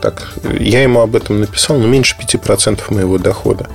так, 0.00 0.32
я 0.58 0.82
ему 0.82 1.00
об 1.00 1.16
этом 1.16 1.40
написал, 1.40 1.78
но 1.78 1.86
меньше 1.86 2.16
5% 2.18 2.94
моего 2.94 3.18
дохода. 3.18 3.68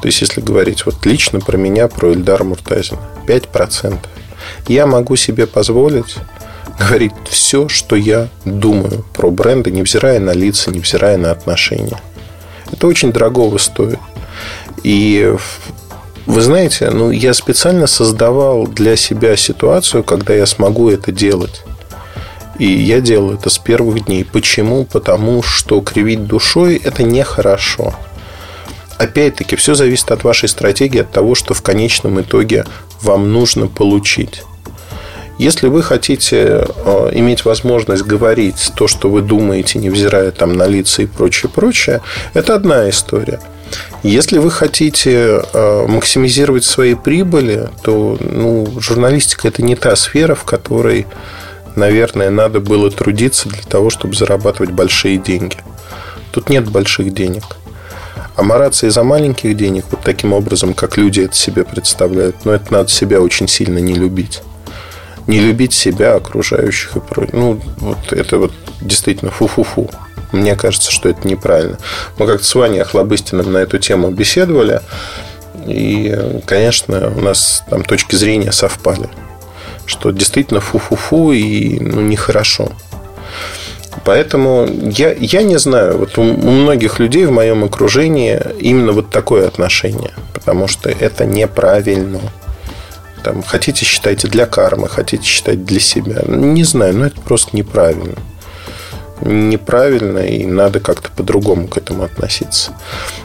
То 0.00 0.08
есть, 0.08 0.20
если 0.20 0.40
говорить 0.40 0.84
вот 0.86 1.04
лично 1.06 1.40
про 1.40 1.56
меня, 1.56 1.88
про 1.88 2.12
Эльдара 2.12 2.42
Муртазина, 2.42 2.98
5%. 3.26 3.98
Я 4.66 4.86
могу 4.86 5.14
себе 5.16 5.46
позволить 5.46 6.16
говорить 6.82 7.12
все, 7.28 7.68
что 7.68 7.96
я 7.96 8.28
думаю 8.44 9.04
про 9.12 9.30
бренды, 9.30 9.70
невзирая 9.70 10.18
на 10.20 10.32
лица, 10.32 10.70
невзирая 10.70 11.16
на 11.16 11.30
отношения. 11.30 12.00
Это 12.70 12.86
очень 12.86 13.12
дорогого 13.12 13.58
стоит. 13.58 13.98
И 14.82 15.34
вы 16.26 16.40
знаете, 16.40 16.90
ну, 16.90 17.10
я 17.10 17.34
специально 17.34 17.86
создавал 17.86 18.66
для 18.66 18.96
себя 18.96 19.36
ситуацию, 19.36 20.02
когда 20.02 20.34
я 20.34 20.46
смогу 20.46 20.90
это 20.90 21.12
делать. 21.12 21.62
И 22.58 22.66
я 22.66 23.00
делал 23.00 23.32
это 23.34 23.50
с 23.50 23.58
первых 23.58 24.04
дней. 24.06 24.24
Почему? 24.24 24.84
Потому 24.84 25.42
что 25.42 25.80
кривить 25.80 26.26
душой– 26.26 26.76
это 26.84 27.02
нехорошо. 27.02 27.94
Опять-таки, 28.98 29.56
все 29.56 29.74
зависит 29.74 30.10
от 30.12 30.22
вашей 30.22 30.48
стратегии, 30.48 31.00
от 31.00 31.10
того, 31.10 31.34
что 31.34 31.54
в 31.54 31.62
конечном 31.62 32.20
итоге 32.20 32.64
вам 33.00 33.32
нужно 33.32 33.66
получить. 33.66 34.44
Если 35.38 35.68
вы 35.68 35.82
хотите 35.82 36.64
э, 36.66 37.10
иметь 37.12 37.44
возможность 37.44 38.04
говорить 38.04 38.72
то, 38.76 38.86
что 38.86 39.08
вы 39.08 39.22
думаете, 39.22 39.78
невзирая 39.78 40.30
там 40.30 40.52
на 40.52 40.66
лица 40.66 41.02
и 41.02 41.06
прочее, 41.06 41.50
прочее, 41.52 42.00
это 42.34 42.54
одна 42.54 42.88
история. 42.88 43.40
Если 44.02 44.38
вы 44.38 44.50
хотите 44.50 45.42
э, 45.42 45.86
максимизировать 45.88 46.64
свои 46.64 46.94
прибыли, 46.94 47.70
то 47.82 48.18
ну, 48.20 48.68
журналистика 48.78 49.48
это 49.48 49.62
не 49.62 49.74
та 49.76 49.96
сфера, 49.96 50.34
в 50.34 50.44
которой 50.44 51.06
наверное, 51.76 52.30
надо 52.30 52.60
было 52.60 52.90
трудиться 52.90 53.48
для 53.48 53.62
того, 53.62 53.90
чтобы 53.90 54.14
зарабатывать 54.14 54.70
большие 54.70 55.18
деньги. 55.18 55.56
Тут 56.30 56.48
нет 56.48 56.68
больших 56.68 57.12
денег. 57.12 57.44
А 58.36 58.42
мараться 58.42 58.86
из-за 58.86 59.02
маленьких 59.02 59.56
денег, 59.56 59.84
вот 59.90 60.00
таким 60.02 60.32
образом, 60.32 60.72
как 60.72 60.96
люди 60.96 61.20
это 61.20 61.34
себе 61.34 61.64
представляют, 61.64 62.36
ну, 62.44 62.52
это 62.52 62.72
надо 62.72 62.88
себя 62.88 63.20
очень 63.20 63.46
сильно 63.46 63.78
не 63.78 63.94
любить. 63.94 64.42
Не 65.26 65.40
любить 65.40 65.72
себя, 65.72 66.14
окружающих 66.14 66.96
и 66.96 67.00
прочее. 67.00 67.30
Ну, 67.34 67.60
вот 67.78 68.12
это 68.12 68.38
вот 68.38 68.52
действительно 68.80 69.30
фу-фу-фу. 69.30 69.90
Мне 70.32 70.56
кажется, 70.56 70.90
что 70.90 71.08
это 71.08 71.26
неправильно. 71.28 71.78
Мы 72.18 72.26
как-то 72.26 72.44
с 72.44 72.54
Ваней 72.54 72.80
Охлобыстиным 72.80 73.52
на 73.52 73.58
эту 73.58 73.78
тему 73.78 74.10
беседовали. 74.10 74.80
И, 75.66 76.40
конечно, 76.46 77.12
у 77.14 77.20
нас 77.20 77.62
там 77.68 77.84
точки 77.84 78.16
зрения 78.16 78.52
совпали. 78.52 79.08
Что 79.86 80.10
действительно 80.10 80.60
фу-фу-фу 80.60 81.32
и 81.32 81.78
ну, 81.78 82.00
нехорошо. 82.00 82.70
Поэтому 84.04 84.66
я, 84.66 85.12
я 85.12 85.42
не 85.42 85.58
знаю, 85.58 85.98
вот 85.98 86.16
у, 86.18 86.22
у 86.22 86.50
многих 86.50 86.98
людей 86.98 87.26
в 87.26 87.32
моем 87.32 87.62
окружении 87.62 88.40
именно 88.58 88.92
вот 88.92 89.10
такое 89.10 89.46
отношение, 89.46 90.12
потому 90.32 90.66
что 90.66 90.88
это 90.88 91.24
неправильно. 91.24 92.20
Там, 93.22 93.42
хотите 93.42 93.84
считайте 93.84 94.28
для 94.28 94.46
кармы, 94.46 94.88
хотите 94.88 95.24
считать 95.24 95.64
для 95.64 95.80
себя. 95.80 96.22
Не 96.26 96.64
знаю, 96.64 96.96
но 96.96 97.06
это 97.06 97.20
просто 97.20 97.56
неправильно. 97.56 98.16
Неправильно, 99.20 100.18
и 100.18 100.44
надо 100.44 100.80
как-то 100.80 101.10
по-другому 101.10 101.68
к 101.68 101.76
этому 101.76 102.02
относиться. 102.02 102.72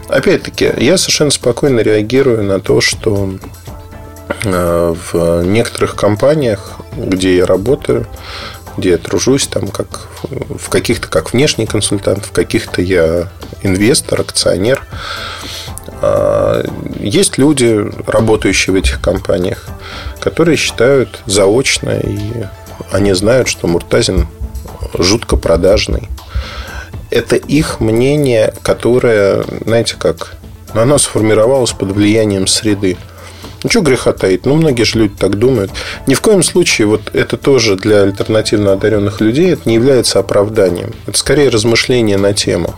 Опять-таки, 0.09 0.71
я 0.77 0.97
совершенно 0.97 1.31
спокойно 1.31 1.79
реагирую 1.79 2.43
на 2.43 2.59
то, 2.59 2.81
что 2.81 3.33
э, 4.43 4.95
в 5.11 5.43
некоторых 5.43 5.95
компаниях, 5.95 6.73
где 6.95 7.37
я 7.37 7.47
работаю, 7.47 8.05
где 8.77 8.91
я 8.91 8.97
тружусь, 8.97 9.47
там 9.47 9.67
как 9.69 10.07
в 10.21 10.69
каких-то 10.69 11.07
как 11.07 11.33
внешний 11.33 11.65
консультант, 11.65 12.25
в 12.25 12.31
каких-то 12.31 12.81
я 12.81 13.29
инвестор, 13.63 14.21
акционер. 14.21 14.83
А, 16.01 16.63
есть 16.99 17.37
люди, 17.37 17.85
работающие 18.05 18.73
в 18.73 18.77
этих 18.77 19.01
компаниях, 19.01 19.67
которые 20.19 20.57
считают 20.57 21.21
заочно, 21.25 21.97
и 21.99 22.19
они 22.91 23.13
знают, 23.13 23.47
что 23.47 23.67
Муртазин 23.67 24.27
жутко 24.93 25.37
продажный. 25.37 26.09
Это 27.09 27.35
их 27.35 27.79
мнение, 27.79 28.53
которое, 28.63 29.43
знаете 29.65 29.95
как, 29.97 30.35
оно 30.73 30.97
сформировалось 30.97 31.71
под 31.71 31.91
влиянием 31.91 32.47
среды. 32.47 32.97
Ничего 33.63 33.83
греха 33.83 34.13
таить. 34.13 34.45
Ну, 34.45 34.55
многие 34.55 34.83
же 34.83 34.99
люди 34.99 35.15
так 35.17 35.39
думают. 35.39 35.71
Ни 36.05 36.13
в 36.13 36.21
коем 36.21 36.43
случае 36.43 36.87
вот 36.87 37.09
это 37.13 37.37
тоже 37.37 37.75
для 37.75 38.03
альтернативно 38.03 38.73
одаренных 38.73 39.19
людей 39.19 39.53
это 39.53 39.67
не 39.67 39.75
является 39.75 40.19
оправданием. 40.19 40.93
Это 41.07 41.17
скорее 41.17 41.49
размышление 41.49 42.17
на 42.17 42.33
тему 42.33 42.75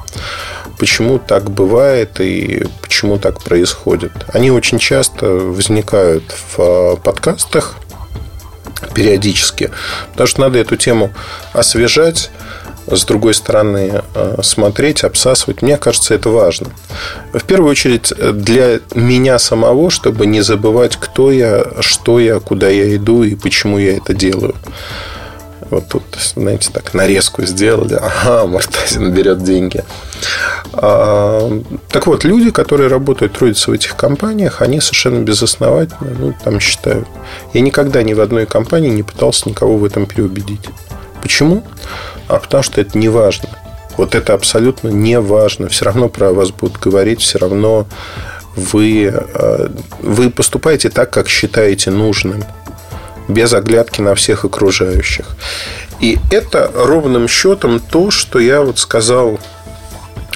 почему 0.79 1.19
так 1.19 1.51
бывает 1.51 2.19
и 2.19 2.65
почему 2.81 3.19
так 3.19 3.41
происходит. 3.43 4.11
Они 4.33 4.49
очень 4.49 4.79
часто 4.79 5.27
возникают 5.27 6.23
в 6.31 6.59
а, 6.59 6.95
подкастах 6.95 7.75
периодически, 8.95 9.71
потому 10.11 10.27
что 10.27 10.41
надо 10.41 10.57
эту 10.57 10.77
тему 10.77 11.11
освежать, 11.53 12.31
с 12.87 13.05
другой 13.05 13.33
стороны, 13.33 14.01
э, 14.15 14.37
смотреть, 14.41 15.03
обсасывать. 15.03 15.61
Мне 15.61 15.77
кажется, 15.77 16.15
это 16.15 16.29
важно. 16.29 16.67
В 17.33 17.43
первую 17.43 17.69
очередь, 17.69 18.11
для 18.17 18.79
меня 18.95 19.37
самого, 19.37 19.91
чтобы 19.91 20.25
не 20.25 20.41
забывать, 20.41 20.95
кто 20.95 21.31
я, 21.31 21.65
что 21.81 22.19
я, 22.19 22.39
куда 22.39 22.69
я 22.69 22.95
иду 22.95 23.23
и 23.23 23.35
почему 23.35 23.77
я 23.77 23.97
это 23.97 24.13
делаю. 24.13 24.55
Вот 25.69 25.87
тут, 25.87 26.03
знаете, 26.35 26.71
так 26.73 26.93
нарезку 26.93 27.43
сделали. 27.43 27.93
Ага, 27.93 28.47
Мартазин 28.47 29.11
берет 29.11 29.43
деньги. 29.43 29.83
А, 30.73 31.61
так 31.89 32.07
вот, 32.07 32.23
люди, 32.23 32.51
которые 32.51 32.89
работают, 32.89 33.33
трудятся 33.33 33.71
в 33.71 33.73
этих 33.73 33.95
компаниях, 33.95 34.61
они 34.61 34.81
совершенно 34.81 35.21
безосновательно, 35.21 36.09
ну, 36.17 36.33
там 36.43 36.59
считают. 36.59 37.07
Я 37.53 37.61
никогда 37.61 38.01
ни 38.03 38.13
в 38.13 38.21
одной 38.21 38.45
компании 38.45 38.89
не 38.89 39.03
пытался 39.03 39.49
никого 39.49 39.77
в 39.77 39.85
этом 39.85 40.05
переубедить. 40.05 40.65
Почему? 41.21 41.63
А 42.27 42.39
потому 42.39 42.63
что 42.63 42.81
это 42.81 42.97
не 42.97 43.09
важно. 43.09 43.49
Вот 43.97 44.15
это 44.15 44.33
абсолютно 44.33 44.87
не 44.87 45.19
важно. 45.19 45.67
Все 45.67 45.85
равно 45.85 46.09
про 46.09 46.31
вас 46.31 46.51
будут 46.51 46.79
говорить, 46.79 47.21
все 47.21 47.37
равно 47.37 47.85
вы, 48.55 49.13
э, 49.13 49.69
вы 49.99 50.29
поступаете 50.29 50.89
так, 50.89 51.09
как 51.11 51.27
считаете 51.29 51.91
нужным, 51.91 52.43
без 53.29 53.53
оглядки 53.53 54.01
на 54.01 54.15
всех 54.15 54.43
окружающих. 54.43 55.25
И 56.01 56.17
это 56.31 56.69
ровным 56.73 57.27
счетом 57.27 57.79
то, 57.79 58.11
что 58.11 58.39
я 58.39 58.61
вот 58.61 58.79
сказал 58.79 59.39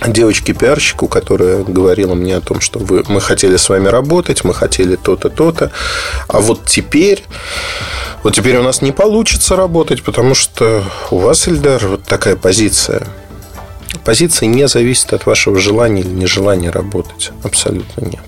девочке-пиарщику, 0.06 1.08
которая 1.08 1.64
говорила 1.64 2.14
мне 2.14 2.38
о 2.38 2.42
том, 2.42 2.60
что 2.62 2.80
вы, 2.80 3.04
мы 3.08 3.22
хотели 3.22 3.58
с 3.58 3.70
вами 3.70 3.88
работать, 3.88 4.44
мы 4.44 4.54
хотели 4.54 4.96
то-то, 4.96 5.30
то-то, 5.30 5.72
а 6.28 6.40
вот 6.40 6.66
теперь 6.66 7.24
вот 8.24 8.36
теперь 8.36 8.58
у 8.58 8.64
нас 8.64 8.82
не 8.82 8.94
получится 8.94 9.58
работать, 9.58 10.02
потому 10.02 10.34
что 10.34 10.84
у 11.12 11.18
вас, 11.18 11.48
Эльдар, 11.50 11.86
вот 11.86 12.04
такая 12.04 12.38
позиция. 12.38 13.06
Позиция 14.06 14.48
не 14.48 14.68
зависит 14.68 15.12
от 15.14 15.26
вашего 15.26 15.60
желания 15.60 16.02
или 16.02 16.10
нежелания 16.10 16.72
работать. 16.72 17.32
Абсолютно 17.44 18.06
нет. 18.06 18.24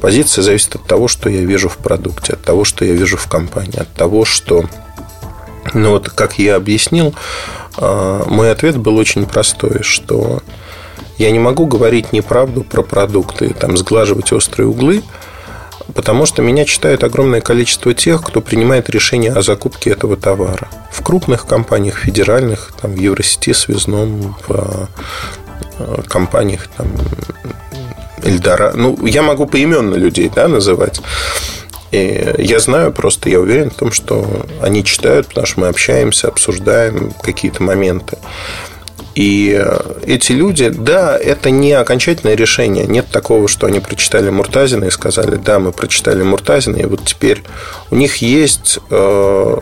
Позиция 0.00 0.42
зависит 0.42 0.76
от 0.76 0.84
того, 0.84 1.08
что 1.08 1.28
я 1.28 1.40
вижу 1.40 1.68
в 1.68 1.76
продукте, 1.76 2.34
от 2.34 2.42
того, 2.42 2.64
что 2.64 2.84
я 2.84 2.94
вижу 2.94 3.16
в 3.16 3.26
компании, 3.28 3.80
от 3.80 3.92
того, 3.92 4.24
что... 4.24 4.64
Ну 5.74 5.90
вот, 5.90 6.08
как 6.08 6.38
я 6.38 6.56
объяснил, 6.56 7.14
а, 7.76 8.24
мой 8.26 8.50
ответ 8.50 8.76
был 8.76 8.96
очень 8.96 9.26
простой, 9.26 9.82
что 9.82 10.42
я 11.18 11.30
не 11.30 11.38
могу 11.38 11.66
говорить 11.66 12.12
неправду 12.12 12.62
про 12.62 12.82
продукты, 12.82 13.50
там, 13.50 13.76
сглаживать 13.76 14.32
острые 14.32 14.68
углы– 14.68 15.02
Потому 15.94 16.26
что 16.26 16.42
меня 16.42 16.64
читает 16.64 17.04
огромное 17.04 17.40
количество 17.40 17.94
тех, 17.94 18.22
кто 18.22 18.40
принимает 18.40 18.90
решение 18.90 19.32
о 19.32 19.42
закупке 19.42 19.90
этого 19.90 20.16
товара. 20.16 20.68
В 20.90 21.02
крупных 21.02 21.46
компаниях, 21.46 21.98
федеральных, 21.98 22.72
там, 22.80 22.92
в 22.92 22.96
Евросети, 22.96 23.52
Связном, 23.52 24.36
в 24.46 24.88
э, 25.78 26.02
компаниях 26.06 26.68
там, 26.76 26.88
Эльдора. 28.24 28.72
Ну, 28.74 29.06
я 29.06 29.22
могу 29.22 29.46
поименно 29.46 29.94
людей 29.94 30.30
да, 30.34 30.48
называть. 30.48 31.00
И 31.90 32.34
я 32.38 32.60
знаю 32.60 32.92
просто, 32.92 33.28
я 33.28 33.40
уверен 33.40 33.70
в 33.70 33.74
том, 33.74 33.90
что 33.90 34.46
они 34.62 34.84
читают, 34.84 35.28
потому 35.28 35.46
что 35.46 35.60
мы 35.60 35.68
общаемся, 35.68 36.28
обсуждаем 36.28 37.12
какие-то 37.22 37.62
моменты. 37.62 38.18
И 39.16 39.60
эти 40.06 40.32
люди, 40.32 40.68
да, 40.68 41.18
это 41.18 41.50
не 41.50 41.72
окончательное 41.72 42.36
решение. 42.36 42.86
Нет 42.86 43.06
такого, 43.10 43.48
что 43.48 43.66
они 43.66 43.80
прочитали 43.80 44.30
Муртазина 44.30 44.84
и 44.84 44.90
сказали, 44.90 45.34
да, 45.36 45.58
мы 45.58 45.72
прочитали 45.72 46.22
Муртазина, 46.22 46.76
и 46.76 46.84
вот 46.84 47.04
теперь 47.04 47.42
у 47.90 47.96
них 47.96 48.18
есть 48.18 48.78
э, 48.88 49.58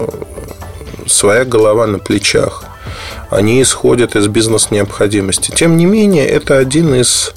своя 1.06 1.44
голова 1.44 1.86
на 1.86 1.98
плечах. 1.98 2.64
Они 3.30 3.60
исходят 3.62 4.16
из 4.16 4.26
бизнес-необходимости. 4.26 5.50
Тем 5.50 5.76
не 5.76 5.86
менее, 5.86 6.26
это 6.26 6.58
один 6.58 6.94
из 6.94 7.34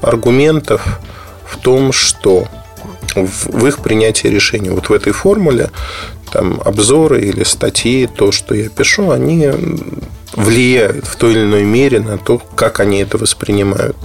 аргументов 0.00 1.00
в 1.46 1.58
том, 1.58 1.92
что 1.92 2.48
в 3.14 3.66
их 3.66 3.78
принятии 3.78 4.28
решений. 4.28 4.70
Вот 4.70 4.88
в 4.88 4.92
этой 4.92 5.12
формуле 5.12 5.70
там 6.32 6.60
обзоры 6.64 7.22
или 7.22 7.44
статьи, 7.44 8.06
то, 8.06 8.32
что 8.32 8.54
я 8.54 8.68
пишу, 8.68 9.10
они 9.10 9.50
влияют 10.32 11.06
в 11.06 11.16
той 11.16 11.32
или 11.32 11.42
иной 11.42 11.62
мере 11.62 12.00
на 12.00 12.18
то, 12.18 12.38
как 12.38 12.80
они 12.80 12.98
это 12.98 13.18
воспринимают. 13.18 13.96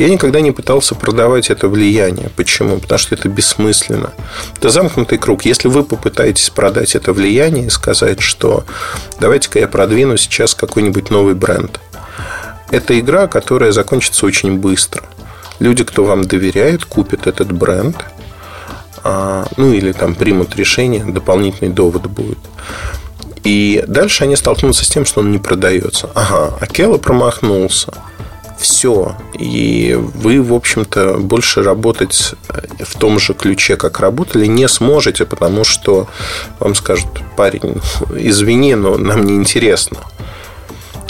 Я 0.00 0.08
никогда 0.08 0.40
не 0.40 0.50
пытался 0.50 0.94
продавать 0.94 1.50
это 1.50 1.68
влияние. 1.68 2.30
Почему? 2.34 2.78
Потому 2.78 2.98
что 2.98 3.14
это 3.14 3.28
бессмысленно. 3.28 4.14
Это 4.56 4.70
замкнутый 4.70 5.18
круг. 5.18 5.44
Если 5.44 5.68
вы 5.68 5.84
попытаетесь 5.84 6.48
продать 6.48 6.94
это 6.94 7.12
влияние 7.12 7.66
и 7.66 7.70
сказать, 7.70 8.22
что 8.22 8.64
давайте-ка 9.20 9.58
я 9.58 9.68
продвину 9.68 10.16
сейчас 10.16 10.54
какой-нибудь 10.54 11.10
новый 11.10 11.34
бренд. 11.34 11.80
Это 12.70 12.98
игра, 12.98 13.26
которая 13.26 13.72
закончится 13.72 14.24
очень 14.24 14.56
быстро. 14.56 15.02
Люди, 15.58 15.84
кто 15.84 16.06
вам 16.06 16.24
доверяет, 16.26 16.86
купят 16.86 17.26
этот 17.26 17.52
бренд, 17.52 18.02
а, 19.04 19.46
ну 19.58 19.70
или 19.70 19.92
там 19.92 20.14
примут 20.14 20.56
решение, 20.56 21.04
дополнительный 21.04 21.74
довод 21.74 22.06
будет. 22.06 22.38
И 23.44 23.84
дальше 23.86 24.24
они 24.24 24.36
столкнутся 24.36 24.82
с 24.82 24.88
тем, 24.88 25.04
что 25.04 25.20
он 25.20 25.30
не 25.30 25.38
продается. 25.38 26.08
Ага, 26.14 26.56
Акела 26.58 26.96
промахнулся. 26.96 27.92
Все. 28.60 29.16
И 29.38 29.96
вы, 29.98 30.42
в 30.42 30.52
общем-то, 30.52 31.14
больше 31.14 31.62
работать 31.62 32.34
в 32.78 32.98
том 32.98 33.18
же 33.18 33.32
ключе, 33.32 33.76
как 33.76 34.00
работали, 34.00 34.44
не 34.44 34.68
сможете, 34.68 35.24
потому 35.24 35.64
что 35.64 36.08
вам 36.58 36.74
скажут, 36.74 37.08
парень, 37.36 37.80
извини, 38.14 38.74
но 38.74 38.98
нам 38.98 39.24
не 39.24 39.34
интересно. 39.34 39.96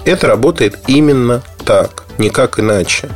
Это 0.04 0.28
работает 0.28 0.78
именно 0.86 1.42
так, 1.64 2.04
никак 2.18 2.60
иначе. 2.60 3.10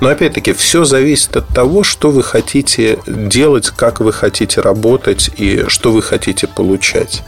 Но 0.00 0.08
опять-таки, 0.08 0.52
все 0.52 0.84
зависит 0.84 1.36
от 1.36 1.46
того, 1.48 1.84
что 1.84 2.10
вы 2.10 2.24
хотите 2.24 2.98
делать, 3.06 3.70
как 3.70 4.00
вы 4.00 4.12
хотите 4.12 4.60
работать 4.60 5.30
и 5.36 5.64
что 5.68 5.92
вы 5.92 6.02
хотите 6.02 6.48
получать. 6.48 7.22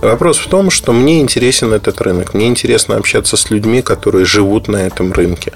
Вопрос 0.00 0.38
в 0.38 0.48
том, 0.48 0.70
что 0.70 0.92
мне 0.92 1.20
интересен 1.20 1.72
этот 1.72 2.00
рынок. 2.00 2.34
Мне 2.34 2.46
интересно 2.46 2.96
общаться 2.96 3.36
с 3.36 3.50
людьми, 3.50 3.82
которые 3.82 4.24
живут 4.24 4.68
на 4.68 4.76
этом 4.76 5.12
рынке, 5.12 5.52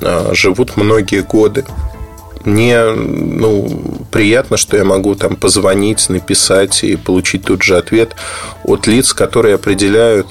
а, 0.00 0.30
живут 0.32 0.76
многие 0.76 1.22
годы. 1.22 1.64
Мне 2.44 2.84
ну, 2.90 4.04
приятно, 4.10 4.56
что 4.56 4.76
я 4.76 4.84
могу 4.84 5.14
там 5.14 5.36
позвонить, 5.36 6.08
написать 6.10 6.84
и 6.84 6.96
получить 6.96 7.44
тут 7.44 7.62
же 7.62 7.76
ответ 7.76 8.14
от 8.64 8.86
лиц, 8.86 9.14
которые 9.14 9.54
определяют, 9.54 10.26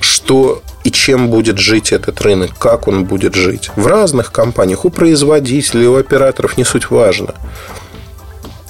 что 0.00 0.62
и 0.84 0.90
чем 0.90 1.28
будет 1.28 1.58
жить 1.58 1.92
этот 1.92 2.20
рынок, 2.22 2.58
как 2.58 2.88
он 2.88 3.04
будет 3.04 3.34
жить. 3.34 3.70
В 3.76 3.86
разных 3.86 4.32
компаниях, 4.32 4.84
у 4.84 4.90
производителей, 4.90 5.86
у 5.86 5.96
операторов 5.96 6.56
не 6.56 6.64
суть 6.64 6.90
важно. 6.90 7.34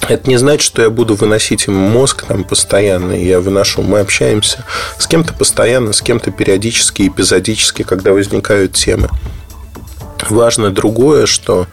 Это 0.07 0.29
не 0.29 0.37
значит, 0.37 0.61
что 0.61 0.83
я 0.83 0.89
буду 0.89 1.15
выносить 1.15 1.67
им 1.67 1.73
мозг 1.73 2.25
там 2.27 2.43
постоянно, 2.43 3.13
и 3.13 3.25
я 3.25 3.39
выношу. 3.39 3.81
Мы 3.81 3.99
общаемся 3.99 4.63
с 4.99 5.07
кем-то 5.07 5.33
постоянно, 5.33 5.93
с 5.93 6.01
кем-то 6.01 6.31
периодически, 6.31 7.07
эпизодически, 7.07 7.83
когда 7.83 8.13
возникают 8.13 8.73
темы. 8.73 9.09
Важно 10.29 10.69
другое, 10.69 11.25
что 11.25 11.67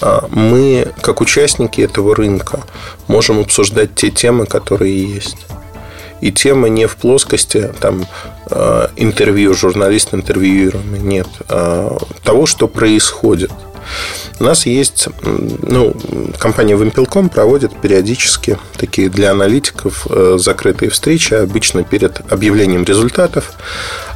а, 0.00 0.26
мы, 0.30 0.92
как 1.00 1.20
участники 1.20 1.80
этого 1.80 2.14
рынка, 2.16 2.60
можем 3.06 3.38
обсуждать 3.38 3.94
те 3.94 4.10
темы, 4.10 4.46
которые 4.46 5.14
есть. 5.14 5.46
И 6.20 6.32
тема 6.32 6.68
не 6.68 6.86
в 6.86 6.96
плоскости 6.96 7.72
там, 7.80 8.06
а, 8.50 8.90
интервью, 8.96 9.54
журналист 9.54 10.12
интервьюируемый, 10.12 11.00
нет. 11.00 11.28
А 11.48 11.98
того, 12.24 12.46
что 12.46 12.66
происходит– 12.66 13.52
у 14.40 14.44
нас 14.44 14.66
есть, 14.66 15.08
ну, 15.22 15.94
компания 16.38 16.74
Wimpel.com 16.74 17.28
проводит 17.28 17.80
периодически 17.80 18.58
такие 18.76 19.08
для 19.08 19.30
аналитиков 19.30 20.06
э, 20.10 20.36
закрытые 20.38 20.90
встречи, 20.90 21.34
обычно 21.34 21.84
перед 21.84 22.20
объявлением 22.32 22.84
результатов. 22.84 23.52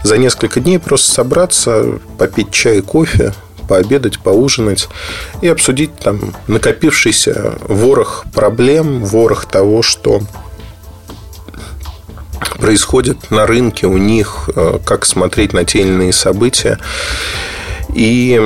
За 0.02 0.18
несколько 0.18 0.60
дней 0.60 0.78
просто 0.78 1.12
собраться, 1.12 1.98
попить 2.18 2.50
чай, 2.50 2.80
кофе, 2.80 3.32
пообедать, 3.68 4.18
поужинать 4.18 4.88
и 5.42 5.48
обсудить 5.48 5.94
там 5.96 6.34
накопившийся 6.46 7.58
ворох 7.62 8.24
проблем, 8.32 9.04
ворох 9.04 9.44
того, 9.44 9.82
что 9.82 10.22
происходит 12.58 13.30
на 13.30 13.46
рынке 13.46 13.86
у 13.86 13.98
них, 13.98 14.50
э, 14.54 14.78
как 14.84 15.04
смотреть 15.04 15.52
на 15.52 15.64
те 15.64 15.80
или 15.80 15.88
иные 15.88 16.12
события. 16.12 16.78
И 17.98 18.40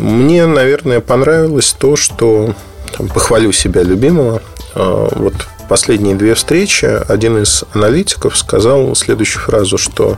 мне, 0.00 0.46
наверное, 0.46 0.98
понравилось 0.98 1.76
то, 1.78 1.94
что 1.94 2.54
там, 2.98 3.06
похвалю 3.06 3.52
себя 3.52 3.84
любимого. 3.84 4.42
А, 4.74 5.08
вот 5.14 5.34
последние 5.68 6.16
две 6.16 6.34
встречи 6.34 6.84
один 6.84 7.40
из 7.40 7.62
аналитиков 7.72 8.36
сказал 8.36 8.96
следующую 8.96 9.42
фразу, 9.42 9.78
что 9.78 10.16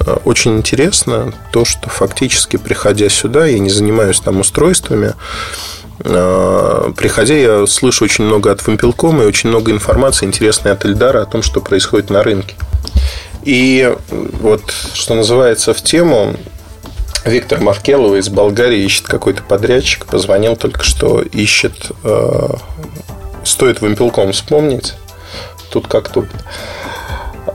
а, 0.00 0.20
очень 0.26 0.58
интересно 0.58 1.32
то, 1.50 1.64
что 1.64 1.88
фактически, 1.88 2.58
приходя 2.58 3.08
сюда, 3.08 3.46
я 3.46 3.58
не 3.58 3.70
занимаюсь 3.70 4.20
там 4.20 4.40
устройствами, 4.40 5.14
а, 6.04 6.92
Приходя, 6.94 7.34
я 7.34 7.66
слышу 7.66 8.04
очень 8.04 8.24
много 8.24 8.52
от 8.52 8.66
Вимпелкома 8.66 9.22
и 9.22 9.26
очень 9.26 9.48
много 9.48 9.72
информации 9.72 10.26
интересной 10.26 10.72
от 10.72 10.84
Эльдара 10.84 11.22
о 11.22 11.26
том, 11.26 11.42
что 11.42 11.62
происходит 11.62 12.10
на 12.10 12.22
рынке. 12.22 12.54
И 13.44 13.96
вот, 14.10 14.74
что 14.92 15.14
называется, 15.14 15.72
в 15.72 15.80
тему 15.80 16.36
Виктор 17.24 17.60
Маркелова 17.60 18.16
из 18.16 18.28
Болгарии 18.28 18.82
ищет 18.82 19.06
какой-то 19.06 19.42
подрядчик. 19.42 20.06
Позвонил 20.06 20.56
только 20.56 20.82
что, 20.82 21.22
ищет... 21.22 21.92
Э, 22.02 22.48
стоит 23.44 23.80
вымпелком 23.80 24.32
вспомнить. 24.32 24.94
Тут 25.70 25.86
как 25.86 26.08
тут. 26.08 26.26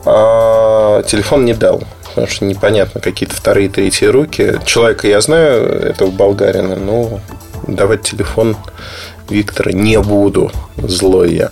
А 0.06 1.04
телефон 1.04 1.46
не 1.46 1.54
дал. 1.54 1.84
Потому 2.10 2.28
что 2.28 2.46
непонятно, 2.46 3.02
какие-то 3.02 3.36
вторые, 3.36 3.70
третьи 3.70 4.06
руки. 4.06 4.60
Человека 4.66 5.08
я 5.08 5.22
знаю, 5.22 5.66
этого 5.66 6.12
болгарина, 6.12 6.78
но 6.78 7.20
давать 7.68 8.04
телефон 8.04 8.56
Виктора 9.30 9.72
не 9.74 10.00
буду. 10.00 10.52
Злой 10.78 11.36
я. 11.36 11.52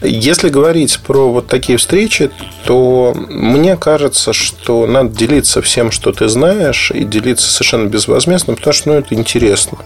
Если 0.00 0.48
говорить 0.48 1.00
про 1.00 1.30
вот 1.30 1.48
такие 1.48 1.76
встречи, 1.76 2.30
то 2.64 3.14
мне 3.16 3.76
кажется, 3.76 4.32
что 4.32 4.86
надо 4.86 5.16
делиться 5.16 5.60
всем, 5.60 5.90
что 5.90 6.12
ты 6.12 6.28
знаешь, 6.28 6.92
и 6.94 7.04
делиться 7.04 7.50
совершенно 7.50 7.88
безвозмездно, 7.88 8.54
потому 8.54 8.72
что 8.72 8.90
ну, 8.90 8.94
это 8.94 9.14
интересно. 9.14 9.78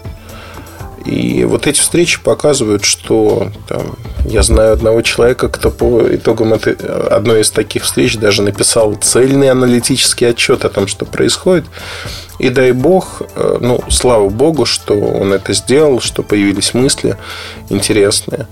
И 1.05 1.43
вот 1.43 1.67
эти 1.67 1.79
встречи 1.81 2.21
показывают, 2.21 2.85
что 2.85 3.51
там, 3.67 3.95
я 4.25 4.41
знаю 4.41 4.71
одного 4.71 5.01
человека, 5.01 5.49
кто 5.49 5.69
по 5.69 6.01
итогам 6.15 6.53
этой, 6.53 6.73
одной 6.73 7.41
из 7.41 7.49
таких 7.49 7.83
встреч 7.83 8.17
даже 8.17 8.41
написал 8.41 8.93
цельный 8.95 9.49
аналитический 9.49 10.29
отчет 10.29 10.63
о 10.63 10.69
том, 10.69 10.87
что 10.87 11.05
происходит. 11.05 11.65
И 12.39 12.49
дай 12.49 12.71
бог, 12.71 13.21
э, 13.35 13.57
ну, 13.59 13.83
слава 13.89 14.29
богу, 14.29 14.65
что 14.65 14.93
он 14.93 15.33
это 15.33 15.51
сделал, 15.53 15.99
что 15.99 16.23
появились 16.23 16.73
мысли 16.73 17.17
интересные. 17.69 18.47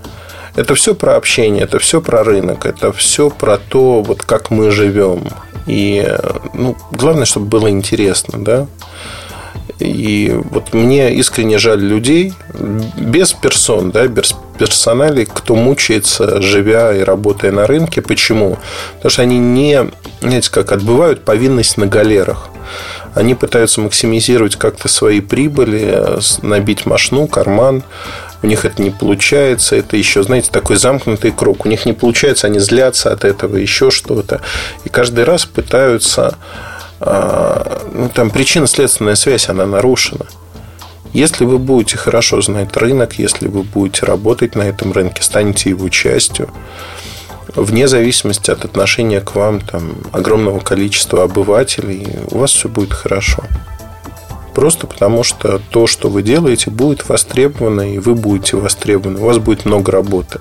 Это 0.54 0.74
все 0.74 0.94
про 0.94 1.16
общение, 1.16 1.64
это 1.64 1.78
все 1.78 2.00
про 2.00 2.22
рынок, 2.24 2.66
это 2.66 2.92
все 2.92 3.30
про 3.30 3.56
то, 3.56 4.02
вот 4.02 4.22
как 4.22 4.50
мы 4.50 4.70
живем. 4.70 5.24
И 5.66 6.06
ну, 6.52 6.76
главное, 6.90 7.24
чтобы 7.24 7.46
было 7.46 7.70
интересно, 7.70 8.44
да. 8.44 8.66
И 9.78 10.38
вот 10.50 10.74
мне 10.74 11.14
искренне 11.14 11.58
жаль 11.58 11.80
людей 11.80 12.34
без 12.96 13.32
персон, 13.32 13.90
да, 13.90 14.06
без 14.06 14.34
персоналей, 14.58 15.24
кто 15.24 15.54
мучается, 15.54 16.40
живя 16.42 16.94
и 16.94 17.02
работая 17.02 17.50
на 17.52 17.66
рынке. 17.66 18.02
Почему? 18.02 18.58
Потому 18.96 19.10
что 19.10 19.22
они 19.22 19.38
не, 19.38 19.90
знаете, 20.20 20.50
как 20.50 20.72
отбывают 20.72 21.24
повинность 21.24 21.78
на 21.78 21.86
галерах. 21.86 22.48
Они 23.14 23.34
пытаются 23.34 23.80
максимизировать 23.80 24.56
как-то 24.56 24.88
свои 24.88 25.20
прибыли, 25.20 26.02
набить 26.42 26.86
машну, 26.86 27.26
карман, 27.26 27.82
у 28.42 28.46
них 28.46 28.64
это 28.64 28.82
не 28.82 28.90
получается, 28.90 29.76
это 29.76 29.96
еще, 29.96 30.22
знаете, 30.22 30.50
такой 30.50 30.76
замкнутый 30.76 31.30
круг. 31.30 31.64
У 31.64 31.68
них 31.68 31.86
не 31.86 31.92
получается, 31.92 32.48
они 32.48 32.58
злятся 32.58 33.12
от 33.12 33.24
этого, 33.24 33.56
еще 33.56 33.90
что-то. 33.90 34.40
И 34.84 34.88
каждый 34.88 35.24
раз 35.24 35.46
пытаются... 35.46 36.36
А, 37.00 37.88
ну, 37.92 38.08
там 38.08 38.30
причинно-следственная 38.30 39.16
связь, 39.16 39.48
она 39.48 39.66
нарушена. 39.66 40.26
Если 41.12 41.44
вы 41.44 41.58
будете 41.58 41.96
хорошо 41.96 42.40
знать 42.40 42.76
рынок, 42.76 43.18
если 43.18 43.46
вы 43.46 43.64
будете 43.64 44.06
работать 44.06 44.54
на 44.54 44.62
этом 44.62 44.92
рынке, 44.92 45.22
станете 45.22 45.70
его 45.70 45.88
частью, 45.88 46.48
вне 47.54 47.86
зависимости 47.86 48.50
от 48.50 48.64
отношения 48.64 49.20
к 49.20 49.34
вам 49.34 49.60
там, 49.60 49.94
огромного 50.12 50.60
количества 50.60 51.24
обывателей, 51.24 52.06
у 52.30 52.38
вас 52.38 52.52
все 52.52 52.68
будет 52.68 52.92
хорошо. 52.92 53.44
Просто 54.54 54.86
потому, 54.86 55.22
что 55.22 55.60
то, 55.70 55.86
что 55.86 56.08
вы 56.08 56.22
делаете, 56.22 56.70
будет 56.70 57.08
востребовано, 57.08 57.94
и 57.94 57.98
вы 57.98 58.14
будете 58.14 58.56
востребованы. 58.56 59.20
У 59.20 59.24
вас 59.24 59.38
будет 59.38 59.64
много 59.64 59.90
работы. 59.92 60.40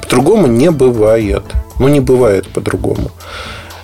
По-другому 0.00 0.46
не 0.46 0.70
бывает. 0.70 1.42
Ну, 1.78 1.88
не 1.88 2.00
бывает 2.00 2.48
по-другому. 2.48 3.10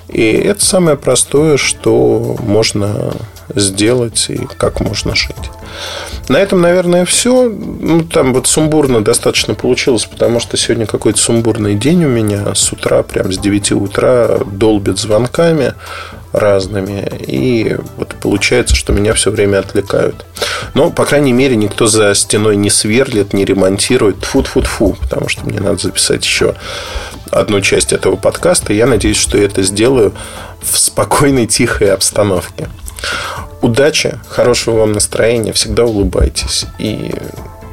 И 0.08 0.22
это 0.22 0.64
самое 0.64 0.96
простое, 0.96 1.56
что 1.56 2.36
можно 2.40 3.12
сделать 3.54 4.26
и 4.28 4.46
как 4.56 4.80
можно 4.80 5.14
жить. 5.14 5.34
На 6.28 6.36
этом, 6.36 6.60
наверное, 6.60 7.04
все. 7.04 7.48
Ну, 7.48 8.02
там 8.02 8.34
вот 8.34 8.46
сумбурно 8.46 9.02
достаточно 9.02 9.54
получилось, 9.54 10.04
потому 10.04 10.40
что 10.40 10.56
сегодня 10.56 10.86
какой-то 10.86 11.18
сумбурный 11.18 11.74
день 11.74 12.04
у 12.04 12.08
меня. 12.08 12.54
С 12.54 12.72
утра, 12.72 13.02
прям 13.02 13.32
с 13.32 13.38
9 13.38 13.72
утра 13.72 14.38
долбит 14.44 14.98
звонками 14.98 15.74
разными. 16.32 17.08
И 17.26 17.76
вот 17.96 18.14
получается, 18.20 18.74
что 18.74 18.92
меня 18.92 19.14
все 19.14 19.30
время 19.30 19.58
отвлекают. 19.58 20.26
Но, 20.74 20.90
по 20.90 21.04
крайней 21.06 21.32
мере, 21.32 21.56
никто 21.56 21.86
за 21.86 22.14
стеной 22.14 22.56
не 22.56 22.70
сверлит, 22.70 23.32
не 23.32 23.44
ремонтирует. 23.44 24.24
фу 24.24 24.42
фу 24.42 24.62
фу 24.62 24.96
потому 25.00 25.28
что 25.28 25.46
мне 25.46 25.60
надо 25.60 25.78
записать 25.78 26.24
еще 26.24 26.54
одну 27.30 27.60
часть 27.60 27.92
этого 27.92 28.16
подкаста. 28.16 28.72
Я 28.72 28.86
надеюсь, 28.86 29.18
что 29.18 29.38
я 29.38 29.44
это 29.44 29.62
сделаю 29.62 30.12
в 30.60 30.78
спокойной, 30.78 31.46
тихой 31.46 31.92
обстановке. 31.92 32.68
Удачи, 33.60 34.18
хорошего 34.28 34.78
вам 34.80 34.92
настроения, 34.92 35.52
всегда 35.52 35.84
улыбайтесь 35.84 36.66
и 36.78 37.12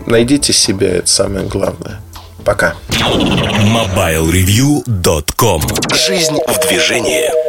найдите 0.05 0.53
себя, 0.53 0.89
это 0.89 1.07
самое 1.07 1.45
главное. 1.45 2.01
Пока. 2.43 2.75
MobileReview.com 2.89 5.61
Жизнь 5.93 6.37
в 6.47 6.59
движении. 6.67 7.44